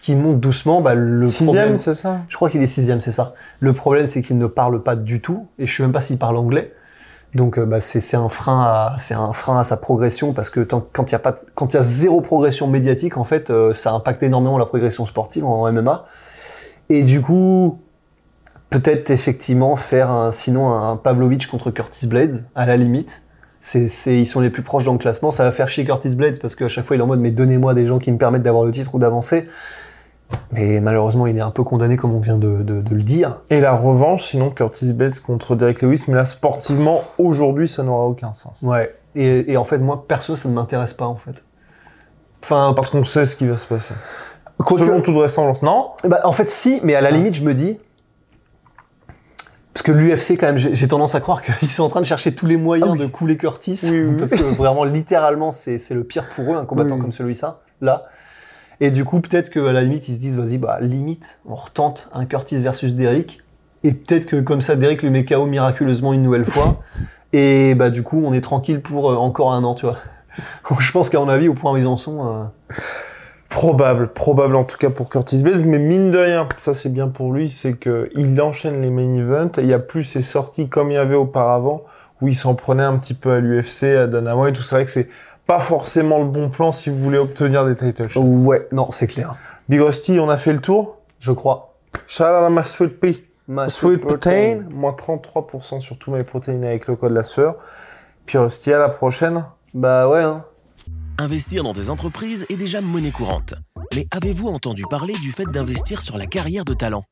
qui 0.00 0.14
monte 0.14 0.40
doucement. 0.40 0.80
Bah, 0.80 0.94
le 0.94 1.28
sixième, 1.28 1.76
c'est 1.76 1.94
ça? 1.94 2.20
Je 2.28 2.36
crois 2.36 2.50
qu'il 2.50 2.62
est 2.62 2.66
sixième, 2.66 3.00
c'est 3.00 3.12
ça. 3.12 3.34
Le 3.60 3.72
problème, 3.72 4.06
c'est 4.06 4.22
qu'il 4.22 4.38
ne 4.38 4.46
parle 4.46 4.82
pas 4.82 4.96
du 4.96 5.20
tout, 5.20 5.46
et 5.58 5.66
je 5.66 5.76
sais 5.76 5.82
même 5.82 5.92
pas 5.92 6.00
s'il 6.00 6.18
parle 6.18 6.36
anglais. 6.36 6.72
Donc, 7.34 7.58
euh, 7.58 7.64
bah, 7.64 7.78
c'est 7.80 8.16
un 8.16 8.28
frein 8.28 8.62
à 8.62 8.96
c'est 8.98 9.14
un 9.14 9.32
frein 9.32 9.60
à 9.60 9.62
sa 9.62 9.76
progression 9.76 10.32
parce 10.32 10.50
que 10.50 10.60
quand 10.60 11.10
il 11.10 11.12
y 11.12 11.14
a 11.14 11.20
pas 11.20 11.40
quand 11.54 11.72
il 11.72 11.76
y 11.76 11.80
a 11.80 11.82
zéro 11.82 12.20
progression 12.20 12.66
médiatique, 12.66 13.16
en 13.16 13.24
fait, 13.24 13.50
euh, 13.50 13.72
ça 13.72 13.92
impacte 13.92 14.22
énormément 14.22 14.58
la 14.58 14.66
progression 14.66 15.06
sportive 15.06 15.44
en 15.44 15.70
MMA. 15.70 16.04
Et 16.88 17.04
du 17.04 17.20
coup, 17.20 17.78
peut-être 18.70 19.10
effectivement 19.10 19.76
faire 19.76 20.10
un, 20.10 20.32
sinon 20.32 20.72
un 20.72 20.96
Pavlovich 20.96 21.46
contre 21.46 21.70
Curtis 21.70 22.08
Blades 22.08 22.46
à 22.56 22.66
la 22.66 22.76
limite 22.76 23.22
c'est, 23.60 24.18
ils 24.18 24.26
sont 24.26 24.40
les 24.40 24.50
plus 24.50 24.62
proches 24.62 24.84
dans 24.84 24.92
le 24.92 24.98
classement. 24.98 25.30
Ça 25.30 25.44
va 25.44 25.52
faire 25.52 25.68
chier 25.68 25.84
Curtis 25.84 26.16
Blades 26.16 26.40
parce 26.40 26.54
qu'à 26.54 26.68
chaque 26.68 26.86
fois 26.86 26.96
il 26.96 27.00
est 27.00 27.02
en 27.02 27.06
mode 27.06 27.20
mais 27.20 27.30
donnez-moi 27.30 27.74
des 27.74 27.86
gens 27.86 27.98
qui 27.98 28.10
me 28.10 28.18
permettent 28.18 28.42
d'avoir 28.42 28.64
le 28.64 28.72
titre 28.72 28.94
ou 28.94 28.98
d'avancer. 28.98 29.46
Mais 30.52 30.80
malheureusement, 30.80 31.26
il 31.26 31.36
est 31.36 31.42
un 31.42 31.50
peu 31.50 31.64
condamné, 31.64 31.96
comme 31.96 32.14
on 32.14 32.20
vient 32.20 32.36
de, 32.36 32.64
le 32.90 33.02
dire. 33.02 33.40
Et 33.50 33.60
la 33.60 33.74
revanche, 33.74 34.24
sinon, 34.24 34.50
Curtis 34.50 34.92
Blades 34.92 35.18
contre 35.20 35.56
Derek 35.56 35.82
Lewis, 35.82 36.04
mais 36.08 36.14
là, 36.14 36.24
sportivement, 36.24 37.02
aujourd'hui, 37.18 37.68
ça 37.68 37.82
n'aura 37.82 38.04
aucun 38.04 38.32
sens. 38.32 38.62
Ouais. 38.62 38.94
Et, 39.14 39.56
en 39.56 39.64
fait, 39.64 39.78
moi, 39.78 40.04
perso, 40.06 40.36
ça 40.36 40.48
ne 40.48 40.54
m'intéresse 40.54 40.92
pas, 40.92 41.06
en 41.06 41.16
fait. 41.16 41.42
Enfin, 42.42 42.72
parce 42.74 42.90
qu'on 42.90 43.04
sait 43.04 43.26
ce 43.26 43.36
qui 43.36 43.46
va 43.46 43.56
se 43.56 43.66
passer. 43.66 43.94
Selon 44.68 45.00
toute 45.00 45.14
vraisemblance, 45.14 45.62
non? 45.62 45.90
Bah, 46.04 46.20
En 46.24 46.32
fait, 46.32 46.48
si, 46.50 46.80
mais 46.84 46.94
à 46.94 47.00
la 47.00 47.10
limite, 47.10 47.34
je 47.34 47.42
me 47.42 47.54
dis, 47.54 47.80
parce 49.72 49.82
que 49.82 49.92
l'UFC, 49.92 50.32
quand 50.38 50.46
même, 50.46 50.58
j'ai 50.58 50.88
tendance 50.88 51.14
à 51.14 51.20
croire 51.20 51.42
qu'ils 51.42 51.68
sont 51.68 51.84
en 51.84 51.88
train 51.88 52.00
de 52.00 52.06
chercher 52.06 52.34
tous 52.34 52.46
les 52.46 52.56
moyens 52.56 52.92
ah 52.94 52.98
de 52.98 53.06
couler 53.06 53.36
Curtis. 53.36 53.80
parce 54.18 54.32
que 54.32 54.54
vraiment, 54.56 54.84
littéralement, 54.84 55.50
c'est 55.52 55.78
le 55.90 56.04
pire 56.04 56.26
pour 56.34 56.52
eux, 56.52 56.56
un 56.56 56.64
combattant 56.64 56.98
comme 56.98 57.12
celui-là. 57.12 57.60
Là. 57.80 58.06
Et 58.80 58.90
du 58.90 59.04
coup, 59.04 59.20
peut-être 59.20 59.50
qu'à 59.50 59.72
la 59.72 59.82
limite, 59.82 60.08
ils 60.08 60.16
se 60.16 60.20
disent, 60.20 60.38
vas-y, 60.38 60.58
bah, 60.58 60.78
limite, 60.80 61.40
on 61.46 61.54
retente 61.54 62.10
un 62.12 62.26
Curtis 62.26 62.56
versus 62.56 62.94
Derrick. 62.94 63.42
Et 63.84 63.92
peut-être 63.92 64.26
que 64.26 64.40
comme 64.40 64.60
ça, 64.60 64.74
Derrick 64.74 65.02
le 65.02 65.10
met 65.10 65.24
KO 65.24 65.46
miraculeusement 65.46 66.12
une 66.12 66.22
nouvelle 66.22 66.44
fois. 66.44 66.82
et 67.32 67.74
bah, 67.74 67.90
du 67.90 68.02
coup, 68.02 68.22
on 68.24 68.32
est 68.32 68.40
tranquille 68.40 68.80
pour 68.80 69.10
euh, 69.10 69.16
encore 69.16 69.52
un 69.52 69.64
an, 69.64 69.74
tu 69.74 69.86
vois. 69.86 69.98
Je 70.80 70.90
pense 70.92 71.10
qu'à 71.10 71.20
mon 71.20 71.28
avis, 71.28 71.48
au 71.48 71.54
point 71.54 71.72
où 71.72 71.76
ils 71.76 71.86
en 71.86 71.96
sont. 71.96 72.26
Euh, 72.26 72.74
Probable, 73.50 74.08
probable 74.08 74.56
en 74.56 74.64
tout 74.64 74.78
cas 74.78 74.90
pour 74.90 75.10
Curtis 75.10 75.42
Blades, 75.42 75.66
mais 75.66 75.78
mine 75.78 76.10
de 76.10 76.18
rien, 76.18 76.48
ça 76.56 76.72
c'est 76.72 76.88
bien 76.88 77.08
pour 77.08 77.32
lui, 77.32 77.50
c'est 77.50 77.74
que 77.74 78.08
il 78.14 78.40
enchaîne 78.40 78.80
les 78.80 78.90
main 78.90 79.16
events 79.16 79.58
et 79.58 79.62
il 79.62 79.66
y 79.66 79.74
a 79.74 79.78
plus 79.80 80.04
ces 80.04 80.22
sorties 80.22 80.68
comme 80.68 80.90
il 80.90 80.94
y 80.94 80.96
avait 80.98 81.16
auparavant 81.16 81.82
où 82.20 82.28
il 82.28 82.34
s'en 82.34 82.54
prenait 82.54 82.82
un 82.82 82.96
petit 82.96 83.14
peu 83.14 83.32
à 83.32 83.40
l'UFC, 83.40 83.84
à 83.96 84.06
Dana 84.06 84.36
White, 84.36 84.54
tout 84.54 84.62
ça. 84.62 84.76
vrai 84.76 84.84
que 84.84 84.90
c'est 84.90 85.08
pas 85.46 85.58
forcément 85.58 86.20
le 86.20 86.26
bon 86.26 86.48
plan 86.48 86.72
si 86.72 86.90
vous 86.90 86.98
voulez 86.98 87.18
obtenir 87.18 87.66
des 87.66 87.74
title 87.74 88.08
shots. 88.08 88.22
Ouais, 88.22 88.68
non, 88.72 88.90
c'est 88.92 89.08
clair. 89.08 89.34
Big 89.68 89.80
Rusty, 89.80 90.20
on 90.20 90.28
a 90.28 90.36
fait 90.36 90.52
le 90.52 90.60
tour? 90.60 90.98
Je 91.18 91.32
crois. 91.32 91.74
À 92.20 92.48
ma 92.50 92.62
sweet 92.62 93.00
pea. 93.00 93.24
Ma 93.48 93.68
sweet, 93.68 94.00
protein. 94.00 94.60
Moins 94.70 94.92
33% 94.92 95.80
sur 95.80 95.98
tous 95.98 96.12
mes 96.12 96.22
protéines 96.22 96.64
avec 96.64 96.86
le 96.86 96.94
code 96.94 97.12
la 97.12 97.24
sueur. 97.24 97.56
Puis 98.26 98.38
Rusty, 98.38 98.72
à 98.72 98.78
la 98.78 98.88
prochaine. 98.90 99.44
Bah 99.74 100.08
ouais, 100.08 100.22
hein. 100.22 100.44
Investir 101.20 101.64
dans 101.64 101.74
des 101.74 101.90
entreprises 101.90 102.46
est 102.48 102.56
déjà 102.56 102.80
monnaie 102.80 103.10
courante. 103.10 103.52
Mais 103.94 104.06
avez-vous 104.10 104.48
entendu 104.48 104.84
parler 104.88 105.12
du 105.18 105.32
fait 105.32 105.44
d'investir 105.44 106.00
sur 106.00 106.16
la 106.16 106.24
carrière 106.24 106.64
de 106.64 106.72
talent? 106.72 107.04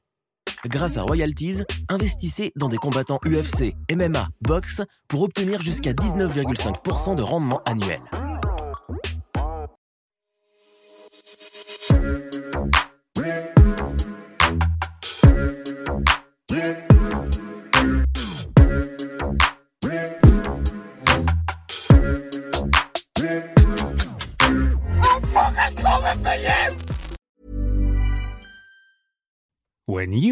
Grâce 0.64 0.96
à 0.96 1.02
Royalties, 1.02 1.58
investissez 1.90 2.52
dans 2.56 2.70
des 2.70 2.78
combattants 2.78 3.18
UFC, 3.26 3.74
MMA, 3.94 4.28
boxe 4.40 4.80
pour 5.08 5.20
obtenir 5.20 5.60
jusqu'à 5.60 5.92
19,5% 5.92 7.16
de 7.16 7.22
rendement 7.22 7.60
annuel. 7.66 8.00